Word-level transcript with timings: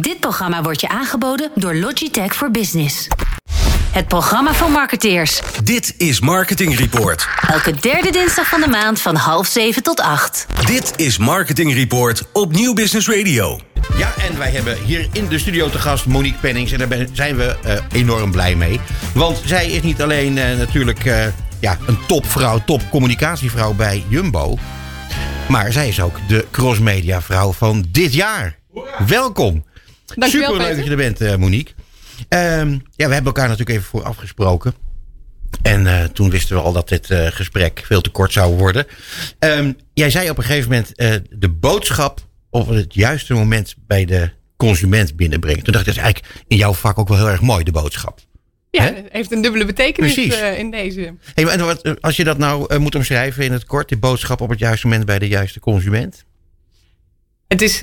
Dit 0.00 0.20
programma 0.20 0.62
wordt 0.62 0.80
je 0.80 0.88
aangeboden 0.88 1.50
door 1.54 1.74
Logitech 1.74 2.34
for 2.34 2.50
Business. 2.50 3.08
Het 3.90 4.08
programma 4.08 4.54
van 4.54 4.70
marketeers. 4.72 5.40
Dit 5.64 5.94
is 5.96 6.20
Marketing 6.20 6.76
Report. 6.78 7.28
Elke 7.48 7.72
derde 7.80 8.10
dinsdag 8.10 8.48
van 8.48 8.60
de 8.60 8.68
maand 8.68 9.00
van 9.00 9.14
half 9.16 9.46
zeven 9.46 9.82
tot 9.82 10.00
acht. 10.00 10.46
Dit 10.66 10.92
is 10.96 11.18
Marketing 11.18 11.74
Report 11.74 12.22
op 12.32 12.52
Nieuw 12.52 12.74
Business 12.74 13.08
Radio. 13.08 13.60
Ja, 13.96 14.12
en 14.28 14.38
wij 14.38 14.50
hebben 14.50 14.76
hier 14.84 15.08
in 15.12 15.28
de 15.28 15.38
studio 15.38 15.70
te 15.70 15.78
gast 15.78 16.06
Monique 16.06 16.38
Pennings. 16.38 16.72
En 16.72 16.78
daar 16.78 16.88
ben- 16.88 17.08
zijn 17.12 17.36
we 17.36 17.56
eh, 17.62 17.76
enorm 17.92 18.30
blij 18.30 18.54
mee. 18.54 18.80
Want 19.14 19.40
zij 19.44 19.70
is 19.70 19.82
niet 19.82 20.02
alleen 20.02 20.38
eh, 20.38 20.56
natuurlijk 20.58 21.04
eh, 21.04 21.26
ja, 21.60 21.78
een 21.86 21.98
topvrouw, 22.06 22.62
top 22.66 22.82
communicatievrouw 22.90 23.72
bij 23.72 24.04
Jumbo. 24.08 24.58
Maar 25.48 25.72
zij 25.72 25.88
is 25.88 26.00
ook 26.00 26.16
de 26.28 26.46
crossmedia 26.50 27.22
vrouw 27.22 27.52
van 27.52 27.84
dit 27.88 28.14
jaar. 28.14 28.56
Welkom. 29.06 29.64
Super 30.06 30.40
leuk 30.40 30.58
Peter. 30.58 30.76
dat 30.76 30.84
je 30.84 30.90
er 30.90 30.96
bent, 30.96 31.20
eh, 31.20 31.36
Monique. 31.36 31.74
Ehm, 32.28 32.70
ja, 32.70 33.06
we 33.06 33.14
hebben 33.14 33.24
elkaar 33.24 33.48
natuurlijk 33.48 33.78
even 33.78 33.90
voor 33.90 34.02
afgesproken. 34.02 34.74
En 35.62 35.86
eh, 35.86 36.04
toen 36.04 36.30
wisten 36.30 36.56
we 36.56 36.62
al 36.62 36.72
dat 36.72 36.88
dit 36.88 37.10
eh, 37.10 37.26
gesprek 37.26 37.82
veel 37.84 38.00
te 38.00 38.10
kort 38.10 38.32
zou 38.32 38.56
worden. 38.56 38.86
Ehm, 39.38 39.72
jij 39.94 40.10
zei 40.10 40.30
op 40.30 40.38
een 40.38 40.44
gegeven 40.44 40.70
moment 40.70 40.92
de 41.40 41.48
boodschap 41.48 42.20
op 42.50 42.68
het 42.68 42.94
juiste 42.94 43.34
moment 43.34 43.74
bij 43.86 44.04
de 44.04 44.30
consument 44.56 45.16
binnenbrengen. 45.16 45.62
Toen 45.62 45.72
dacht 45.72 45.86
ik, 45.86 45.94
dat 45.94 46.04
is 46.04 46.10
eigenlijk 46.10 46.44
in 46.48 46.56
jouw 46.56 46.72
vak 46.74 46.98
ook 46.98 47.08
wel 47.08 47.16
heel 47.16 47.28
erg 47.28 47.40
mooi, 47.40 47.64
de 47.64 47.72
boodschap. 47.72 48.20
Ja, 48.70 48.82
het 48.82 49.04
heeft 49.10 49.32
een 49.32 49.42
dubbele 49.42 49.64
betekenis 49.64 50.16
in 50.56 50.70
deze. 50.70 51.14
Hey, 51.34 51.44
maar 51.44 51.52
en 51.52 51.64
wat, 51.64 52.02
als 52.02 52.16
je 52.16 52.24
dat 52.24 52.38
nou 52.38 52.78
moet 52.78 52.94
omschrijven 52.94 53.44
in 53.44 53.52
het 53.52 53.64
kort, 53.64 53.88
de 53.88 53.96
boodschap 53.96 54.40
op 54.40 54.48
het 54.48 54.58
juiste 54.58 54.86
moment 54.86 55.06
bij 55.06 55.18
de 55.18 55.28
juiste 55.28 55.60
consument. 55.60 56.24
Het 57.48 57.62
is 57.62 57.80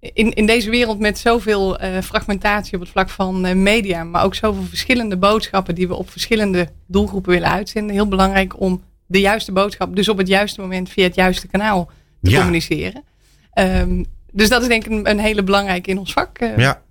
in, 0.00 0.32
in 0.32 0.46
deze 0.46 0.70
wereld 0.70 0.98
met 0.98 1.18
zoveel 1.18 1.78
eh, 1.78 2.02
fragmentatie 2.02 2.74
op 2.74 2.80
het 2.80 2.90
vlak 2.90 3.08
van 3.10 3.46
eh, 3.46 3.54
media, 3.54 4.04
maar 4.04 4.24
ook 4.24 4.34
zoveel 4.34 4.62
verschillende 4.68 5.16
boodschappen 5.16 5.74
die 5.74 5.88
we 5.88 5.94
op 5.94 6.10
verschillende 6.10 6.68
doelgroepen 6.86 7.32
willen 7.32 7.50
uitzenden, 7.50 7.94
heel 7.94 8.08
belangrijk 8.08 8.60
om 8.60 8.82
de 9.06 9.20
juiste 9.20 9.52
boodschap, 9.52 9.96
dus 9.96 10.08
op 10.08 10.18
het 10.18 10.28
juiste 10.28 10.60
moment 10.60 10.88
via 10.90 11.04
het 11.04 11.14
juiste 11.14 11.46
kanaal 11.46 11.90
te 12.22 12.30
Ja. 12.30 12.36
communiceren. 12.38 13.02
Ehm, 13.52 14.04
dus 14.32 14.48
dat 14.48 14.62
is 14.62 14.68
denk 14.68 14.84
ik 14.84 14.90
een, 14.92 15.10
een 15.10 15.18
hele 15.18 15.42
belangrijke 15.42 15.90
in 15.90 15.98
ons 15.98 16.12
vak. 16.12 16.38
eh. 16.38 16.56
Ja. 16.58 16.82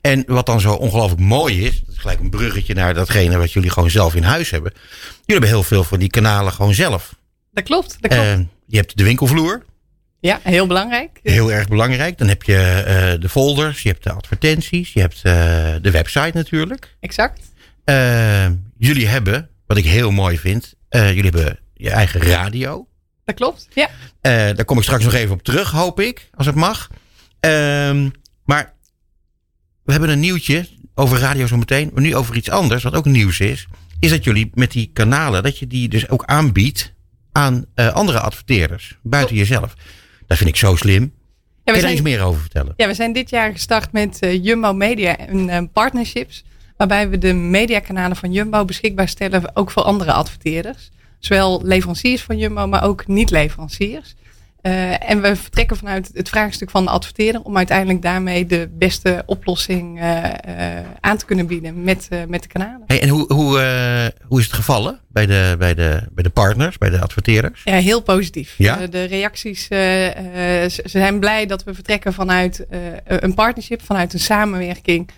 En 0.00 0.24
wat 0.26 0.46
dan 0.46 0.60
zo 0.60 0.72
ongelooflijk 0.72 1.20
mooi 1.20 1.66
is, 1.66 1.82
dat 1.86 1.94
is 1.94 2.00
gelijk 2.00 2.20
een 2.20 2.30
bruggetje 2.30 2.74
naar 2.74 2.94
datgene 2.94 3.36
wat 3.38 3.52
jullie 3.52 3.70
gewoon 3.70 3.90
zelf 3.90 4.14
in 4.14 4.22
huis 4.22 4.50
hebben. 4.50 4.72
Jullie 4.74 5.22
hebben 5.26 5.48
heel 5.48 5.62
veel 5.62 5.84
van 5.84 5.98
die 5.98 6.10
kanalen 6.10 6.52
gewoon 6.52 6.74
zelf. 6.74 7.14
Dat 7.52 7.64
klopt. 7.64 7.96
Dat 8.00 8.10
klopt. 8.10 8.44
Je 8.66 8.76
hebt 8.76 8.96
de 8.96 9.04
winkelvloer, 9.04 9.64
ja, 10.26 10.40
heel 10.42 10.66
belangrijk. 10.66 11.20
heel 11.22 11.52
erg 11.52 11.68
belangrijk. 11.68 12.18
Dan 12.18 12.28
heb 12.28 12.42
je 12.42 12.56
eh, 12.56 13.20
de 13.20 13.28
folders, 13.28 13.82
je 13.82 13.88
hebt 13.88 14.02
de 14.04 14.12
advertenties, 14.12 14.92
je 14.92 15.00
hebt 15.00 15.16
eh, 15.22 15.32
de 15.82 15.90
website 15.90 16.30
natuurlijk. 16.34 16.96
Exact. 17.00 17.40
Eh, 17.84 18.46
jullie 18.78 19.06
hebben, 19.06 19.48
wat 19.66 19.76
ik 19.76 19.84
heel 19.84 20.10
mooi 20.10 20.38
vind, 20.38 20.74
jullie 20.88 21.22
hebben 21.22 21.58
je 21.74 21.90
eigen 21.90 22.20
radio. 22.20 22.88
Dat 23.24 23.34
klopt. 23.34 23.68
Ja. 23.74 23.88
Daar 24.52 24.64
kom 24.64 24.76
ik 24.76 24.82
straks 24.82 25.04
nog 25.04 25.12
even 25.12 25.34
op 25.34 25.42
terug, 25.42 25.70
hoop 25.70 26.00
ik, 26.00 26.28
als 26.34 26.46
het 26.46 26.54
mag. 26.54 26.90
Ehm, 27.40 28.08
maar 28.44 28.72
we 29.82 29.92
hebben 29.92 30.10
een 30.10 30.20
nieuwtje 30.20 30.68
over 30.94 31.18
radio 31.18 31.46
zo 31.46 31.56
meteen. 31.56 31.90
Maar 31.92 32.02
nu 32.02 32.16
over 32.16 32.36
iets 32.36 32.50
anders, 32.50 32.82
wat 32.82 32.94
ook 32.94 33.04
nieuws 33.04 33.40
is. 33.40 33.66
Is 34.00 34.10
dat 34.10 34.24
jullie 34.24 34.50
met 34.54 34.72
die 34.72 34.90
kanalen, 34.92 35.42
dat 35.42 35.58
je 35.58 35.66
die 35.66 35.88
dus 35.88 36.08
ook 36.08 36.24
aanbiedt 36.24 36.92
aan 37.32 37.64
andere 37.74 38.20
adverteerders. 38.20 38.98
Buiten 39.02 39.36
jezelf. 39.36 39.74
Dat 40.26 40.36
vind 40.36 40.48
ik 40.50 40.56
zo 40.56 40.76
slim. 40.76 41.02
Ja, 41.02 41.08
Kun 41.64 41.74
je 41.74 41.80
zijn- 41.80 41.92
iets 41.92 42.02
meer 42.02 42.20
over 42.22 42.40
vertellen? 42.40 42.74
Ja, 42.76 42.86
we 42.86 42.94
zijn 42.94 43.12
dit 43.12 43.30
jaar 43.30 43.52
gestart 43.52 43.92
met 43.92 44.18
eh, 44.20 44.44
Jumbo 44.44 44.72
Media 44.72 45.16
en 45.18 45.48
eh, 45.48 45.62
partnerships. 45.72 46.44
Waarbij 46.76 47.08
we 47.08 47.18
de 47.18 47.32
mediakanalen 47.32 48.16
van 48.16 48.32
Jumbo 48.32 48.64
beschikbaar 48.64 49.08
stellen 49.08 49.56
ook 49.56 49.70
voor 49.70 49.82
andere 49.82 50.12
adverteerders. 50.12 50.90
Zowel 51.18 51.60
leveranciers 51.64 52.22
van 52.22 52.38
Jumbo, 52.38 52.66
maar 52.66 52.84
ook 52.84 53.06
niet-leveranciers. 53.06 54.14
Eh, 54.64 55.10
en 55.10 55.20
we 55.20 55.36
vertrekken 55.36 55.76
vanuit 55.76 56.10
het 56.12 56.28
vraagstuk 56.28 56.70
van 56.70 56.84
de 56.84 56.90
adverteerder 56.90 57.42
om 57.42 57.56
uiteindelijk 57.56 58.02
daarmee 58.02 58.46
de 58.46 58.70
beste 58.72 59.22
oplossing 59.26 60.00
eh, 60.00 60.78
eh, 60.78 60.84
aan 61.00 61.16
te 61.16 61.24
kunnen 61.24 61.46
bieden 61.46 61.82
met, 61.82 62.08
met 62.28 62.42
de 62.42 62.48
kanalen. 62.48 62.82
Hey, 62.86 63.00
en 63.00 63.08
hoe, 63.08 63.32
hoe, 63.32 63.58
hoe 64.28 64.38
is 64.38 64.44
het 64.44 64.54
gevallen 64.54 65.00
bij 65.08 65.26
de, 65.26 65.54
bij, 65.58 65.74
de, 65.74 66.02
bij 66.12 66.22
de 66.22 66.30
partners, 66.30 66.78
bij 66.78 66.90
de 66.90 67.00
adverteerders? 67.00 67.60
Ja, 67.64 67.74
heel 67.74 68.02
positief. 68.02 68.54
Ja? 68.58 68.86
De 68.86 69.04
reacties, 69.04 69.66
ze 69.66 70.82
zijn 70.84 71.20
blij 71.20 71.46
dat 71.46 71.64
we 71.64 71.74
vertrekken 71.74 72.12
vanuit 72.12 72.66
een 73.04 73.34
partnership, 73.34 73.82
vanuit 73.82 74.12
een 74.12 74.20
samenwerking. 74.20 75.10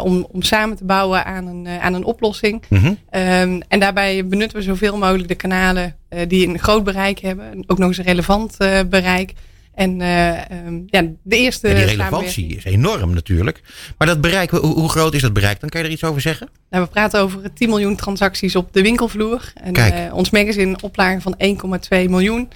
om, 0.00 0.26
om 0.30 0.42
samen 0.42 0.76
te 0.76 0.84
bouwen 0.84 1.24
aan 1.24 1.46
een, 1.46 1.68
aan 1.68 1.94
een 1.94 2.04
oplossing. 2.04 2.62
Mhm. 2.68 2.94
Ehm, 3.10 3.60
en 3.68 3.80
daarbij 3.80 4.26
benutten 4.26 4.58
we 4.58 4.64
zoveel 4.64 4.98
mogelijk 4.98 5.28
de 5.28 5.34
kanalen 5.34 5.97
die 6.28 6.48
een 6.48 6.58
groot 6.58 6.84
bereik 6.84 7.18
hebben. 7.18 7.50
En 7.50 7.64
Ook 7.66 7.78
nog 7.78 7.88
eens 7.88 7.98
een 7.98 8.04
relevant 8.04 8.56
eh, 8.56 8.80
bereik. 8.90 9.32
En 9.74 10.00
eh, 10.00 10.50
ehm, 10.50 10.80
ja, 10.86 11.02
de 11.22 11.36
eerste 11.36 11.68
Ja, 11.68 11.74
die 11.74 11.84
relevantie 11.84 12.56
is 12.56 12.64
enorm 12.64 13.14
natuurlijk. 13.14 13.60
Maar 13.98 14.06
dat 14.08 14.20
bereik, 14.20 14.50
hoe, 14.50 14.60
hoe 14.60 14.88
groot 14.88 15.14
is 15.14 15.22
dat 15.22 15.32
bereik? 15.32 15.60
Dan 15.60 15.68
kan 15.68 15.80
je 15.80 15.86
er 15.86 15.92
iets 15.92 16.04
over 16.04 16.20
zeggen? 16.20 16.48
Nou, 16.70 16.84
we 16.84 16.90
praten 16.90 17.20
over 17.20 17.52
10 17.54 17.68
miljoen 17.68 17.96
transacties 17.96 18.56
op 18.56 18.72
de 18.72 18.82
winkelvloer. 18.82 19.52
En 19.54 19.72
Kijk. 19.72 19.94
eh, 19.94 20.14
ons 20.14 20.30
magazine 20.30 20.66
een 20.66 20.82
oplage 20.82 21.20
van 21.20 21.34
1,2 21.38 22.08
miljoen. 22.08 22.48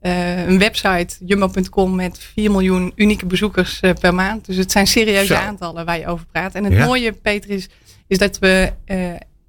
Eh, 0.00 0.46
een 0.46 0.58
website, 0.58 1.16
jumbo.com, 1.26 1.94
met 1.94 2.18
4 2.18 2.50
miljoen 2.50 2.92
unieke 2.94 3.26
bezoekers 3.26 3.80
eh, 3.80 3.90
per 4.00 4.14
maand. 4.14 4.46
Dus 4.46 4.56
het 4.56 4.72
zijn 4.72 4.86
serieuze 4.86 5.26
Zo. 5.34 5.34
aantallen 5.34 5.84
waar 5.84 5.98
je 5.98 6.06
over 6.06 6.26
praat. 6.32 6.54
En 6.54 6.64
het 6.64 6.72
Ja. 6.72 6.84
mooie, 6.86 7.12
Peter, 7.12 7.50
is, 7.50 7.68
is 8.06 8.18
dat 8.18 8.38
we 8.38 8.72
eh, 8.84 8.98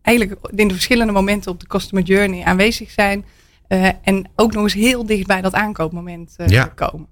eigenlijk 0.02 0.40
in 0.56 0.68
de 0.68 0.74
verschillende 0.74 1.14
momenten 1.14 1.52
op 1.52 1.60
de 1.60 1.68
customer 1.68 2.04
journey 2.04 2.44
aanwezig 2.44 2.92
zijn. 2.92 3.26
Eh, 3.70 3.90
en 4.04 4.30
ook 4.36 4.54
nog 4.54 4.64
eens 4.64 4.74
heel 4.74 5.06
dicht 5.06 5.28
bij 5.28 5.42
dat 5.42 5.54
aankoopmoment 5.54 6.34
eh, 6.38 6.48
Ja. 6.48 6.66
komen. 6.66 7.08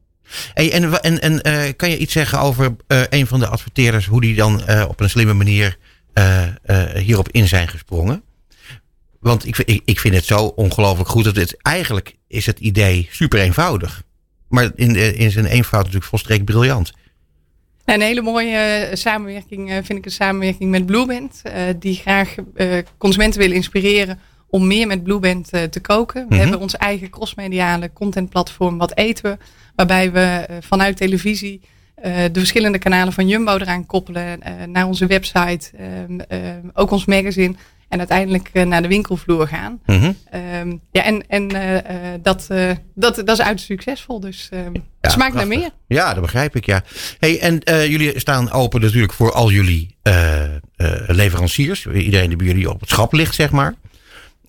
Hey, 0.53 0.71
en 0.71 1.01
en, 1.01 1.21
en 1.21 1.41
eh, 1.41 1.73
kan 1.75 1.89
je 1.89 1.97
iets 1.97 2.13
zeggen 2.13 2.39
over 2.39 2.75
een 3.09 3.27
van 3.27 3.39
de 3.39 3.47
adverteerders, 3.47 4.05
hoe 4.05 4.21
die 4.21 4.35
dan 4.35 4.61
op 4.87 4.99
een 4.99 5.09
slimme 5.09 5.33
manier 5.33 5.77
hierop 6.95 7.29
in 7.31 7.47
zijn 7.47 7.67
gesprongen? 7.67 8.23
Want 9.19 9.45
ik, 9.47 9.55
vind- 9.55 9.69
ik, 9.69 9.81
ik 9.85 9.99
vind 9.99 10.15
het 10.15 10.25
zo 10.25 10.45
ongelooflijk 10.45 11.09
goed 11.09 11.23
dat 11.23 11.35
het 11.35 11.61
eigenlijk 11.61 12.15
is 12.27 12.45
het 12.45 12.59
idee 12.59 13.07
super 13.11 13.39
eenvoudig. 13.39 14.03
Maar 14.49 14.71
in, 14.75 14.95
in 15.15 15.31
zijn 15.31 15.45
eenvoud 15.45 15.81
natuurlijk 15.83 16.09
volstrekt 16.09 16.45
briljant. 16.45 16.91
Een 17.85 18.01
hele 18.01 18.21
mooie 18.21 18.89
samenwerking 18.93 19.71
vind 19.71 19.99
ik 19.99 20.05
een 20.05 20.11
samenwerking 20.11 20.69
met 20.69 20.85
Blueband. 20.85 21.41
die 21.79 21.95
graag 21.95 22.35
consumenten 22.97 23.39
willen 23.39 23.55
inspireren 23.55 24.19
om 24.49 24.67
meer 24.67 24.87
met 24.87 25.03
Blueband 25.03 25.49
eh, 25.49 25.63
te 25.63 25.79
koken. 25.79 26.21
We 26.27 26.33
Mhm. 26.33 26.41
hebben 26.43 26.59
ons 26.59 26.75
eigen 26.77 27.09
crossmediale 27.09 27.93
contentplatform 27.93 28.77
Wat 28.77 28.95
Eten 28.97 29.23
We. 29.31 29.37
Waarbij 29.75 30.11
we 30.11 30.19
eh, 30.19 30.57
vanuit 30.61 30.97
televisie 30.97 31.61
eh, 31.95 32.13
de 32.31 32.39
verschillende 32.39 32.77
kanalen 32.77 33.13
van 33.13 33.27
Jumbo 33.27 33.55
eraan 33.57 33.85
koppelen. 33.85 34.39
naar 34.67 34.85
onze 34.87 35.05
website, 35.05 35.69
ehm, 35.77 36.19
ehm, 36.19 36.61
ook 36.73 36.91
ons 36.91 37.05
magazine. 37.05 37.55
En 37.89 37.97
uiteindelijk 37.99 38.53
naar 38.53 38.81
de 38.81 38.87
winkelvloer 38.87 39.47
gaan. 39.47 39.79
Mhm. 39.85 40.11
Ehm, 40.31 40.75
ja, 40.91 41.03
en, 41.03 41.27
en 41.27 41.47
dat, 42.21 42.47
dat, 42.95 43.15
dat 43.15 43.29
is 43.29 43.41
uiterst 43.41 43.65
succesvol. 43.65 44.19
Dus 44.19 44.47
Ja, 44.51 44.71
het 45.01 45.11
smaakt 45.11 45.33
naar 45.33 45.47
meer. 45.47 45.69
Ja, 45.87 46.13
dat 46.13 46.21
begrijp 46.21 46.55
ik, 46.55 46.65
ja. 46.65 46.83
Hey, 47.19 47.39
en 47.39 47.61
jullie 47.89 48.19
staan 48.19 48.51
open 48.51 48.81
natuurlijk 48.81 49.13
voor 49.13 49.31
al 49.31 49.51
jullie 49.51 49.95
leveranciers. 51.07 51.85
Iedereen 51.85 52.27
die 52.27 52.37
bij 52.37 52.47
jullie 52.47 52.69
op 52.69 52.79
het 52.79 52.89
schap 52.89 53.13
ligt, 53.13 53.35
zeg 53.35 53.51
maar. 53.51 53.73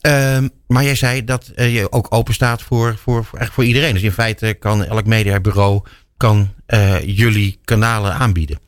Ehm, 0.01 0.49
maar 0.67 0.85
jij 0.85 0.95
zei 0.95 1.25
dat 1.25 1.47
eh, 1.55 1.75
je 1.75 1.93
ook 1.93 2.07
open 2.11 2.35
staat 2.35 2.63
voor, 2.63 2.87
voor, 2.97 3.25
voor, 3.25 3.39
eigenlijk 3.39 3.53
voor 3.53 3.65
iedereen. 3.65 3.93
Dus 3.95 4.03
in 4.03 4.13
feite 4.13 4.55
kan 4.59 4.85
elk 4.85 5.07
mediabureau 5.07 5.81
kan, 6.17 6.49
eh, 6.67 7.17
jullie 7.17 7.59
kanalen 7.65 8.13
aanbieden. 8.13 8.59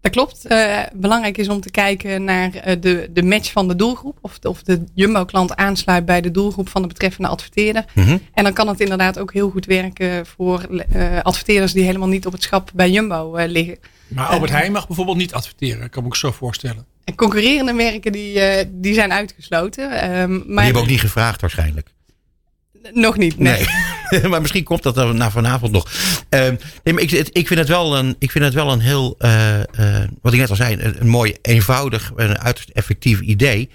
Dat 0.00 0.12
klopt. 0.14 0.46
Eh, 0.46 0.78
belangrijk 0.94 1.38
is 1.38 1.48
om 1.48 1.60
te 1.60 1.70
kijken 1.70 2.24
naar 2.24 2.54
eh, 2.54 2.76
de, 2.80 3.08
de 3.12 3.22
match 3.22 3.52
van 3.52 3.68
de 3.68 3.76
doelgroep. 3.76 4.18
Of, 4.20 4.38
de- 4.38 4.48
of 4.48 4.62
de 4.62 4.84
Jumbo-klant 4.94 5.56
aansluit 5.56 6.04
bij 6.04 6.20
de 6.20 6.30
doelgroep 6.30 6.68
van 6.68 6.82
de 6.82 6.88
betreffende 6.88 7.28
adverteerder. 7.28 7.84
Mhm. 7.94 8.18
En 8.34 8.44
dan 8.44 8.52
kan 8.52 8.68
het 8.68 8.80
inderdaad 8.80 9.18
ook 9.18 9.32
heel 9.32 9.50
goed 9.50 9.66
werken 9.66 10.26
voor 10.26 10.60
eh, 10.62 11.20
adverteerders 11.22 11.72
die 11.72 11.84
helemaal 11.84 12.08
niet 12.08 12.26
op 12.26 12.32
het 12.32 12.42
schap 12.42 12.70
bij 12.74 12.90
Jumbo 12.90 13.34
eh, 13.34 13.48
liggen. 13.48 13.78
Maar 14.08 14.26
Albert 14.26 14.50
Heijn 14.50 14.72
mag 14.72 14.86
bijvoorbeeld 14.86 15.16
niet 15.16 15.32
adverteren. 15.32 15.90
Kan 15.90 16.02
me 16.02 16.08
ook 16.08 16.16
zo 16.16 16.30
voorstellen. 16.32 16.86
En 17.06 17.14
concurrerende 17.14 17.72
merken 17.72 18.12
die, 18.12 18.40
eh, 18.40 18.66
die 18.72 18.94
zijn 18.94 19.12
uitgesloten. 19.12 19.90
Ehm, 19.90 20.32
maar 20.32 20.46
Die 20.46 20.60
hebben 20.64 20.82
ook 20.82 20.88
niet 20.88 21.00
gevraagd 21.00 21.40
waarschijnlijk. 21.40 21.88
Nog 22.92 23.16
niet, 23.16 23.38
nee. 23.38 23.66
Nee. 24.10 24.28
maar 24.30 24.40
misschien 24.40 24.64
komt 24.64 24.82
dat 24.82 24.94
dan 24.94 25.16
na 25.16 25.30
vanavond 25.30 25.72
nog. 25.72 25.90
Ehm, 26.28 26.54
nee, 26.82 26.94
maar 26.94 27.02
ik, 27.02 27.10
ik, 27.12 27.46
vind 27.46 27.60
het 27.60 27.68
wel 27.68 27.96
een, 27.96 28.16
ik 28.18 28.30
vind 28.30 28.44
het 28.44 28.54
wel 28.54 28.72
een 28.72 28.80
heel, 28.80 29.14
eh, 29.18 29.60
eh, 29.60 30.08
wat 30.22 30.32
ik 30.32 30.38
net 30.38 30.50
al 30.50 30.56
zei, 30.56 30.76
een, 30.80 31.00
een 31.00 31.08
mooi, 31.08 31.36
eenvoudig 31.42 32.12
en 32.16 32.40
uiterst 32.40 32.68
effectief 32.68 33.20
idee. 33.20 33.70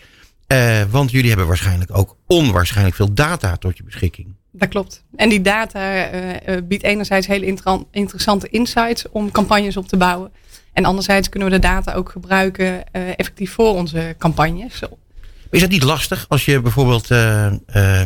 Want 0.89 1.12
jullie 1.12 1.30
hebben 1.30 1.48
waarschijnlijk 1.48 1.98
ook 1.98 2.16
onwaarschijnlijk 2.27 2.95
veel 2.95 3.13
data 3.13 3.56
tot 3.56 3.77
je 3.77 3.84
beschikking. 3.84 4.36
Dat 4.51 4.69
klopt. 4.69 5.04
En 5.16 5.30
die 5.30 5.42
data 5.42 6.10
biedt 6.63 6.84
enerzijds 6.84 7.27
hele 7.27 7.45
inter- 7.45 7.84
interessante 7.92 8.50
insights 8.50 9.06
om 9.12 9.31
campagnes 9.31 9.77
op 9.77 9.88
te 9.88 9.98
bouwen. 9.98 10.31
En 10.74 10.86
anderzijds 10.86 11.30
kunnen 11.30 11.50
we 11.50 11.56
de 11.56 11.62
data 11.62 11.94
ook 11.94 12.10
gebruiken 12.10 12.84
uh, 12.92 13.10
effectief 13.16 13.52
voor 13.52 13.74
onze 13.74 14.16
campagnes. 14.18 14.82
Is 15.50 15.60
dat 15.60 15.70
niet 15.70 15.84
lastig 15.84 16.26
als 16.30 16.46
je 16.46 16.62
bijvoorbeeld, 16.62 17.12
uh, 17.12 17.46
uh, 17.76 18.02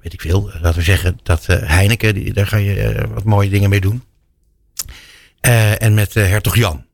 weet 0.00 0.12
ik 0.12 0.20
veel, 0.20 0.50
laten 0.60 0.78
we 0.78 0.84
zeggen 0.84 1.18
dat 1.22 1.46
Heineken, 1.46 2.34
daar 2.34 2.46
ga 2.46 2.56
je 2.56 3.06
wat 3.14 3.24
mooie 3.24 3.50
dingen 3.50 3.70
mee 3.70 3.80
doen. 3.80 4.02
en 5.78 5.94
met 5.94 6.14
Hertog 6.14 6.56
Jan. 6.56 6.84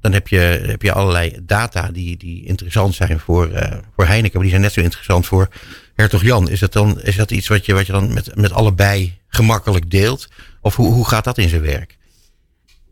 dan 0.00 0.12
heb 0.12 0.28
je, 0.28 0.38
heb 0.66 0.82
je 0.82 0.92
allerlei 0.92 1.38
data 1.42 1.90
die, 1.90 2.16
die 2.16 2.44
interessant 2.44 2.94
zijn 2.94 3.20
voor, 3.20 3.50
voor 3.96 4.06
Heineken, 4.06 4.32
maar 4.32 4.42
die 4.42 4.50
zijn 4.50 4.62
net 4.62 4.72
zo 4.72 4.80
interessant 4.80 5.26
voor 5.26 5.48
Hertog 5.94 6.22
Jan. 6.22 6.48
Is 6.48 6.60
dat, 6.60 6.72
dan, 6.72 7.00
is 7.00 7.16
dat 7.16 7.30
iets 7.30 7.48
wat 7.48 7.66
je, 7.66 7.74
wat 7.74 7.86
je 7.86 7.92
dan 7.92 8.12
met, 8.12 8.36
met 8.36 8.52
allebei 8.52 9.18
gemakkelijk 9.28 9.90
deelt? 9.90 10.28
Of 10.60 10.76
hoe, 10.76 10.92
hoe 10.92 11.08
gaat 11.08 11.24
dat 11.24 11.38
in 11.38 11.48
zijn 11.48 11.62
werk? 11.62 11.97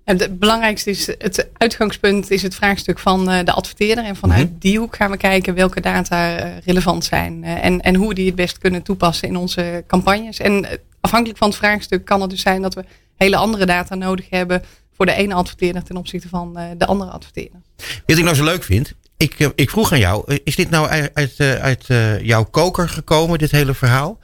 Het 0.07 0.39
belangrijkste 0.39 0.91
is, 0.91 1.07
het 1.07 1.49
uitgangspunt 1.53 2.31
is 2.31 2.43
het 2.43 2.55
vraagstuk 2.55 2.99
van 2.99 3.31
eh, 3.31 3.45
de 3.45 3.53
adverteerder. 3.53 4.05
En 4.05 4.17
vanuit 4.17 4.51
mhm. 4.51 4.59
die 4.59 4.79
hoek 4.79 4.97
gaan 4.97 5.11
we 5.11 5.17
kijken 5.17 5.55
welke 5.55 5.81
data 5.81 6.37
eh, 6.37 6.51
relevant 6.65 7.05
zijn. 7.05 7.45
Eh, 7.45 7.65
en, 7.65 7.81
en 7.81 7.95
hoe 7.95 8.09
we 8.09 8.15
die 8.15 8.27
het 8.27 8.35
best 8.35 8.59
kunnen 8.59 8.83
toepassen 8.83 9.29
in 9.29 9.37
onze 9.37 9.85
campagnes. 9.87 10.39
En 10.39 10.67
afhankelijk 11.01 11.39
van 11.39 11.49
het 11.49 11.57
vraagstuk 11.57 12.05
kan 12.05 12.21
het 12.21 12.31
dus 12.31 12.41
zijn 12.41 12.63
dat 12.63 12.75
we 12.75 12.85
hele 13.17 13.37
andere 13.37 13.67
data 13.67 13.95
nodig 13.95 14.31
hebben 14.31 14.63
voor 14.97 15.07
de 15.07 15.13
ene 15.13 15.35
adverteerder 15.35 15.83
ten 15.83 15.97
opzichte 15.97 16.29
van 16.29 16.59
de 16.79 16.87
andere 16.87 17.11
adverteerder. 17.11 17.61
Wat 18.07 18.17
ik 18.17 18.25
nou 18.25 18.37
zo 18.37 18.45
leuk 18.45 18.63
vind, 18.63 18.95
ik, 19.17 19.53
ik 19.55 19.71
vroeg 19.71 19.93
aan 19.93 19.99
jou, 19.99 20.39
is 20.45 20.57
dit 20.57 20.71
nou 20.71 20.89
uit, 20.89 21.13
uit, 21.15 21.41
uit 21.41 21.87
jouw 22.23 22.45
koker 22.45 22.89
gekomen, 22.89 23.39
dit 23.39 23.51
hele 23.51 23.75
verhaal? 23.75 24.19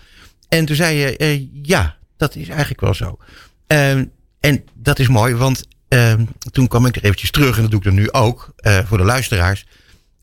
En 0.49 0.65
toen 0.65 0.77
zei 0.77 0.97
je, 0.97 1.49
ja, 1.63 1.97
dat 2.17 2.37
is 2.37 2.49
eigenlijk 2.49 2.81
wel 2.81 2.95
zo. 2.95 3.19
Ehm, 3.67 4.05
en 4.43 4.65
dat 4.75 4.99
is 4.99 5.09
mooi, 5.09 5.35
want 5.35 5.67
Ehm, 5.93 6.25
toen 6.51 6.69
kwam 6.69 6.87
ik 6.87 6.97
er 6.97 7.05
eventjes 7.05 7.31
terug, 7.31 7.57
en 7.57 7.63
dat 7.63 7.71
doe 7.71 7.81
ik 7.81 7.87
er 7.87 7.93
nu 7.93 8.13
ook 8.13 8.55
uh, 8.61 8.79
voor 8.85 8.99
de 8.99 9.05
luisteraars. 9.05 9.67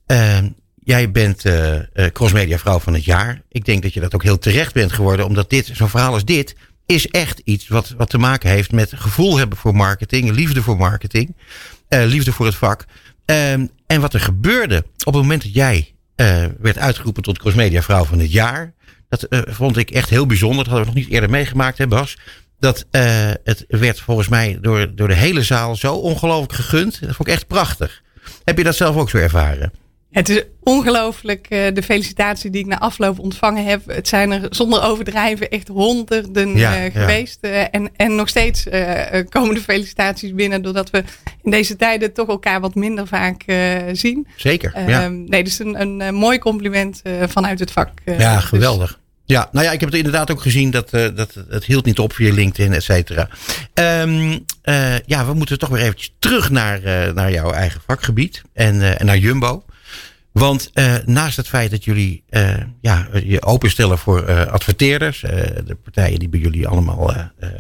Ehm, 0.06 0.50
jij 0.84 1.12
bent 1.12 1.46
uh, 1.46 1.80
Crossmedia 2.14 2.58
Vrouw 2.58 2.80
van 2.80 2.94
het 2.94 3.06
Jaar. 3.06 3.42
Ik 3.50 3.66
denk 3.66 3.84
dat 3.84 3.94
je 3.94 4.00
dat 4.00 4.16
ook 4.16 4.24
heel 4.24 4.38
terecht 4.38 4.74
bent 4.74 4.92
geworden, 4.92 5.26
omdat 5.26 5.50
dit, 5.50 5.70
zo'n 5.74 5.90
verhaal 5.90 6.14
als 6.14 6.26
dit, 6.26 6.56
is 6.86 7.08
echt 7.08 7.42
iets 7.44 7.68
wat, 7.68 7.94
wat 7.98 8.10
te 8.10 8.18
maken 8.18 8.50
heeft 8.50 8.72
met 8.72 8.92
gevoel 8.96 9.38
hebben 9.38 9.58
voor 9.58 9.76
marketing, 9.76 10.32
liefde 10.32 10.62
voor 10.62 10.78
marketing, 10.78 11.36
liefde 11.90 12.32
voor 12.32 12.46
het 12.46 12.56
vak. 12.56 12.86
Ehm, 13.26 13.66
en 13.88 14.02
wat 14.02 14.14
er 14.14 14.20
gebeurde 14.20 14.78
op 14.78 15.14
het 15.14 15.22
moment 15.22 15.44
dat 15.44 15.54
jij 15.54 15.94
werd 16.60 16.78
uitgeroepen 16.78 17.24
tot 17.24 17.40
Crossmedia 17.40 17.82
Vrouw 17.82 18.04
van 18.04 18.20
het 18.20 18.32
Jaar. 18.32 18.74
Dat 19.10 19.28
vond 19.30 19.78
ik 19.78 19.92
echt 19.92 20.10
heel 20.10 20.26
bijzonder. 20.26 20.58
Dat 20.58 20.68
hadden 20.68 20.86
we 20.86 20.94
nog 20.94 21.04
niet 21.04 21.14
eerder 21.14 21.30
meegemaakt, 21.30 21.78
hè 21.78 21.88
Bas? 21.88 22.18
Dat 22.60 22.86
uh, 22.92 23.32
het 23.44 23.66
werd 23.68 24.00
volgens 24.00 24.28
mij 24.28 24.58
door, 24.62 24.96
door 24.96 25.08
de 25.08 25.16
hele 25.16 25.44
zaal 25.44 25.76
zo 25.76 25.94
ongelooflijk 25.94 26.54
gegund. 26.54 27.02
Dat 27.02 27.16
vond 27.16 27.28
ik 27.28 27.34
echt 27.34 27.48
prachtig. 27.48 28.02
Heb 28.44 28.58
je 28.58 28.64
dat 28.64 28.76
zelf 28.76 28.96
ook 28.96 29.10
zo 29.10 29.18
ervaren? 29.18 29.72
Het 30.12 30.30
is 30.30 30.44
ongelooflijk 30.64 31.48
uh, 31.50 31.68
de 31.74 31.84
felicitatie 31.84 32.50
die 32.50 32.62
ik 32.62 32.68
na 32.68 32.80
afloop 32.80 33.20
ontvangen 33.20 33.66
heb. 33.66 33.82
Het 33.86 34.08
zijn 34.08 34.32
er 34.32 34.48
zonder 34.50 34.84
overdrijven 34.84 35.50
echt 35.50 35.68
honderden 35.68 36.56
ja, 36.56 36.86
uh, 36.86 36.92
geweest. 36.92 37.38
Ja. 37.42 37.70
en, 37.72 37.90
en 37.96 38.16
nog 38.16 38.30
steeds 38.30 38.64
komen 39.30 39.56
de 39.56 39.62
felicitaties 39.62 40.34
binnen. 40.34 40.62
Doordat 40.62 40.90
we 40.90 41.04
in 41.44 41.52
deze 41.52 41.76
tijden 41.76 42.14
toch 42.14 42.28
elkaar 42.28 42.60
wat 42.60 42.76
minder 42.76 43.08
vaak 43.08 43.44
zien. 43.92 44.28
Zeker. 44.36 44.90
Ja. 44.90 45.04
Ehm, 45.04 45.24
nee, 45.24 45.44
dus 45.44 45.60
een, 45.60 46.02
een 46.02 46.16
mooi 46.16 46.40
compliment 46.40 47.02
vanuit 47.28 47.60
het 47.60 47.72
vak. 47.72 47.90
ja, 48.06 48.36
dus 48.36 48.44
geweldig. 48.44 49.00
Ja, 49.30 49.50
nou 49.52 49.66
ja, 49.66 49.72
ik 49.72 49.80
heb 49.80 49.90
het 49.90 49.98
inderdaad 49.98 50.32
ook 50.32 50.42
gezien 50.42 50.72
dat, 50.72 50.94
uh, 50.94 51.16
dat 51.16 51.34
het 51.50 51.66
hield 51.66 51.86
niet 51.86 52.00
op 52.00 52.14
via 52.14 52.34
LinkedIn, 52.34 52.74
et 52.74 52.84
cetera. 52.84 53.30
Um, 53.74 54.46
uh, 54.64 55.00
ja, 55.00 55.26
we 55.26 55.34
moeten 55.34 55.60
toch 55.60 55.70
weer 55.70 55.82
eventjes 55.82 56.14
terug 56.20 56.50
naar, 56.50 56.84
uh, 56.84 57.14
naar 57.14 57.32
jouw 57.32 57.52
eigen 57.52 57.82
vakgebied 57.88 58.42
en, 58.54 59.00
en 59.00 59.06
naar 59.06 59.18
Jumbo. 59.18 59.66
Want 60.32 60.72
naast 61.06 61.38
het 61.38 61.48
feit 61.48 61.72
dat 61.72 61.84
jullie 61.84 62.24
ja, 62.82 63.08
je 63.24 63.42
openstellen 63.42 63.98
voor 63.98 64.50
adverteerders, 64.50 65.20
de 65.66 65.78
partijen 65.84 66.20
die 66.20 66.30
bij 66.30 66.40
jullie 66.40 66.68
allemaal 66.68 67.14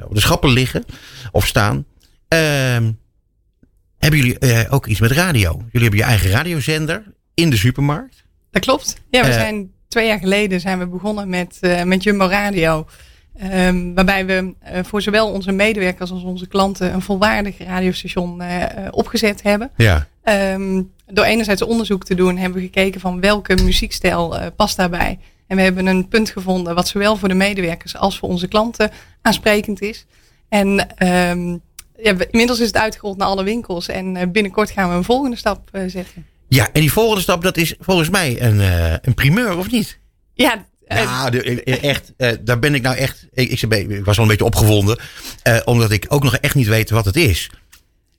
op 0.04 0.14
de 0.14 0.22
schappen 0.22 0.50
liggen 0.50 0.86
of 1.32 1.48
staan, 1.48 1.86
ehm, 2.28 2.92
hebben 3.98 4.20
jullie 4.20 4.70
ook 4.70 4.86
iets 4.86 5.00
met 5.00 5.12
radio. 5.12 5.52
Jullie 5.52 5.88
hebben 5.88 6.00
je 6.00 6.06
eigen 6.06 6.30
radiozender 6.30 7.04
in 7.34 7.50
de 7.50 7.58
supermarkt. 7.58 8.24
Dat 8.52 8.62
klopt. 8.62 8.96
Ja, 9.10 9.26
we 9.26 9.34
zijn 9.34 9.72
twee 9.90 10.08
jaar 10.08 10.20
geleden 10.20 10.60
zijn 10.60 10.80
we 10.80 10.88
begonnen 10.88 11.30
met, 11.30 11.58
uh, 11.62 11.84
met 11.84 12.04
Jumbo 12.04 12.26
Radio. 12.26 12.86
Um, 13.54 13.96
waarbij 13.96 14.26
we 14.26 14.34
uh, 14.34 14.80
voor 14.84 15.02
zowel 15.02 15.32
onze 15.32 15.52
medewerkers 15.52 16.12
als 16.12 16.24
onze 16.24 16.48
klanten 16.48 16.94
een 16.94 17.02
volwaardig 17.02 17.58
radiostation 17.58 18.42
uh, 18.42 18.66
opgezet 18.92 19.44
hebben. 19.44 19.72
Ja. 19.76 20.08
Um, 20.54 20.92
door 21.06 21.26
enerzijds 21.26 21.62
onderzoek 21.62 22.06
te 22.06 22.16
doen 22.16 22.38
hebben 22.38 22.60
we 22.60 22.66
gekeken 22.66 23.02
van 23.02 23.20
welke 23.20 23.64
muziekstijl 23.64 24.52
past 24.56 24.78
daarbij. 24.78 25.20
En 25.48 25.56
we 25.56 25.62
hebben 25.62 25.86
een 25.86 26.08
punt 26.08 26.30
gevonden 26.30 26.76
wat 26.76 26.88
zowel 26.88 27.16
voor 27.16 27.28
de 27.28 27.34
medewerkers 27.34 27.96
als 27.96 28.20
voor 28.20 28.30
onze 28.30 28.48
klanten 28.48 28.92
aansprekend 29.22 29.82
is. 29.82 30.06
En 30.50 30.68
um, 30.70 31.62
ja, 31.98 32.16
inmiddels 32.30 32.60
is 32.60 32.68
het 32.68 32.78
uitgerold 32.78 33.18
naar 33.18 33.28
alle 33.28 33.44
winkels 33.44 33.88
en 33.88 34.32
binnenkort 34.32 34.70
gaan 34.70 34.90
we 34.90 34.96
een 34.96 35.04
volgende 35.04 35.36
stap 35.36 35.70
zetten. 35.88 36.26
Ja, 36.50 36.70
en 36.74 36.82
die 36.82 36.92
volgende 36.92 37.22
stap, 37.22 37.44
dat 37.44 37.58
is 37.58 37.76
volgens 37.80 38.10
mij 38.10 38.42
een, 38.42 38.56
uh, 38.56 38.92
een 39.02 39.14
primeur, 39.14 39.58
of 39.58 39.72
niet? 39.72 40.00
Ja. 40.34 40.68
Ja, 40.88 41.32
echt, 41.82 42.14
uh, 42.18 42.32
daar 42.42 42.60
ben 42.60 42.76
ik 42.76 42.82
nou 42.82 42.96
echt. 42.96 43.28
Ik, 43.34 43.62
ik, 43.62 43.74
ik 43.90 44.06
was 44.06 44.18
al 44.18 44.24
een 44.24 44.30
beetje 44.30 44.46
opgewonden. 44.46 45.00
Uh, 45.48 45.60
omdat 45.66 45.92
ik 45.92 46.06
ook 46.08 46.24
nog 46.24 46.36
echt 46.36 46.56
niet 46.56 46.68
weet 46.68 46.90
wat 46.90 47.06
het 47.06 47.16
is. 47.16 47.50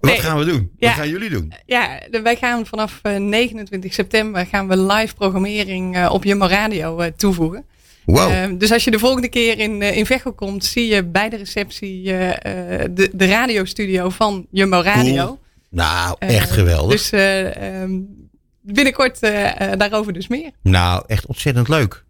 Wat 0.00 0.20
gaan 0.20 0.38
we 0.38 0.44
doen? 0.44 0.70
Ja, 0.78 0.88
wat 0.88 0.96
gaan 0.96 1.08
jullie 1.08 1.30
doen? 1.30 1.52
Ja, 1.66 2.00
wij 2.22 2.36
gaan 2.36 2.66
vanaf 2.66 3.00
29 3.02 3.94
september 3.94 4.46
gaan 4.46 4.68
we 4.68 4.78
live 4.78 5.14
programmering 5.14 6.08
op 6.08 6.24
Jumbo 6.24 6.46
Radio 6.46 7.10
toevoegen. 7.16 7.64
Wow. 8.04 8.58
dus 8.60 8.72
als 8.72 8.84
je 8.84 8.90
de 8.90 8.98
volgende 8.98 9.28
keer 9.28 9.58
in, 9.58 9.82
in 9.82 10.06
Veghel 10.06 10.32
komt, 10.32 10.64
zie 10.64 10.86
je 10.86 11.04
bij 11.04 11.28
de 11.28 11.36
receptie 11.36 12.02
de, 12.02 13.10
de 13.12 13.26
radiostudio 13.26 14.08
van 14.08 14.46
Jumbo 14.50 14.80
Radio. 14.80 15.38
Nou, 15.70 16.16
echt 16.18 16.50
geweldig. 16.50 16.90
Dus 16.90 17.12
um, 17.12 18.19
binnenkort 18.62 19.22
uh, 19.22 19.50
daarover 19.78 20.12
dus 20.12 20.28
meer. 20.28 20.50
Nou, 20.62 21.04
echt 21.06 21.26
ontzettend 21.26 21.68
leuk. 21.68 22.04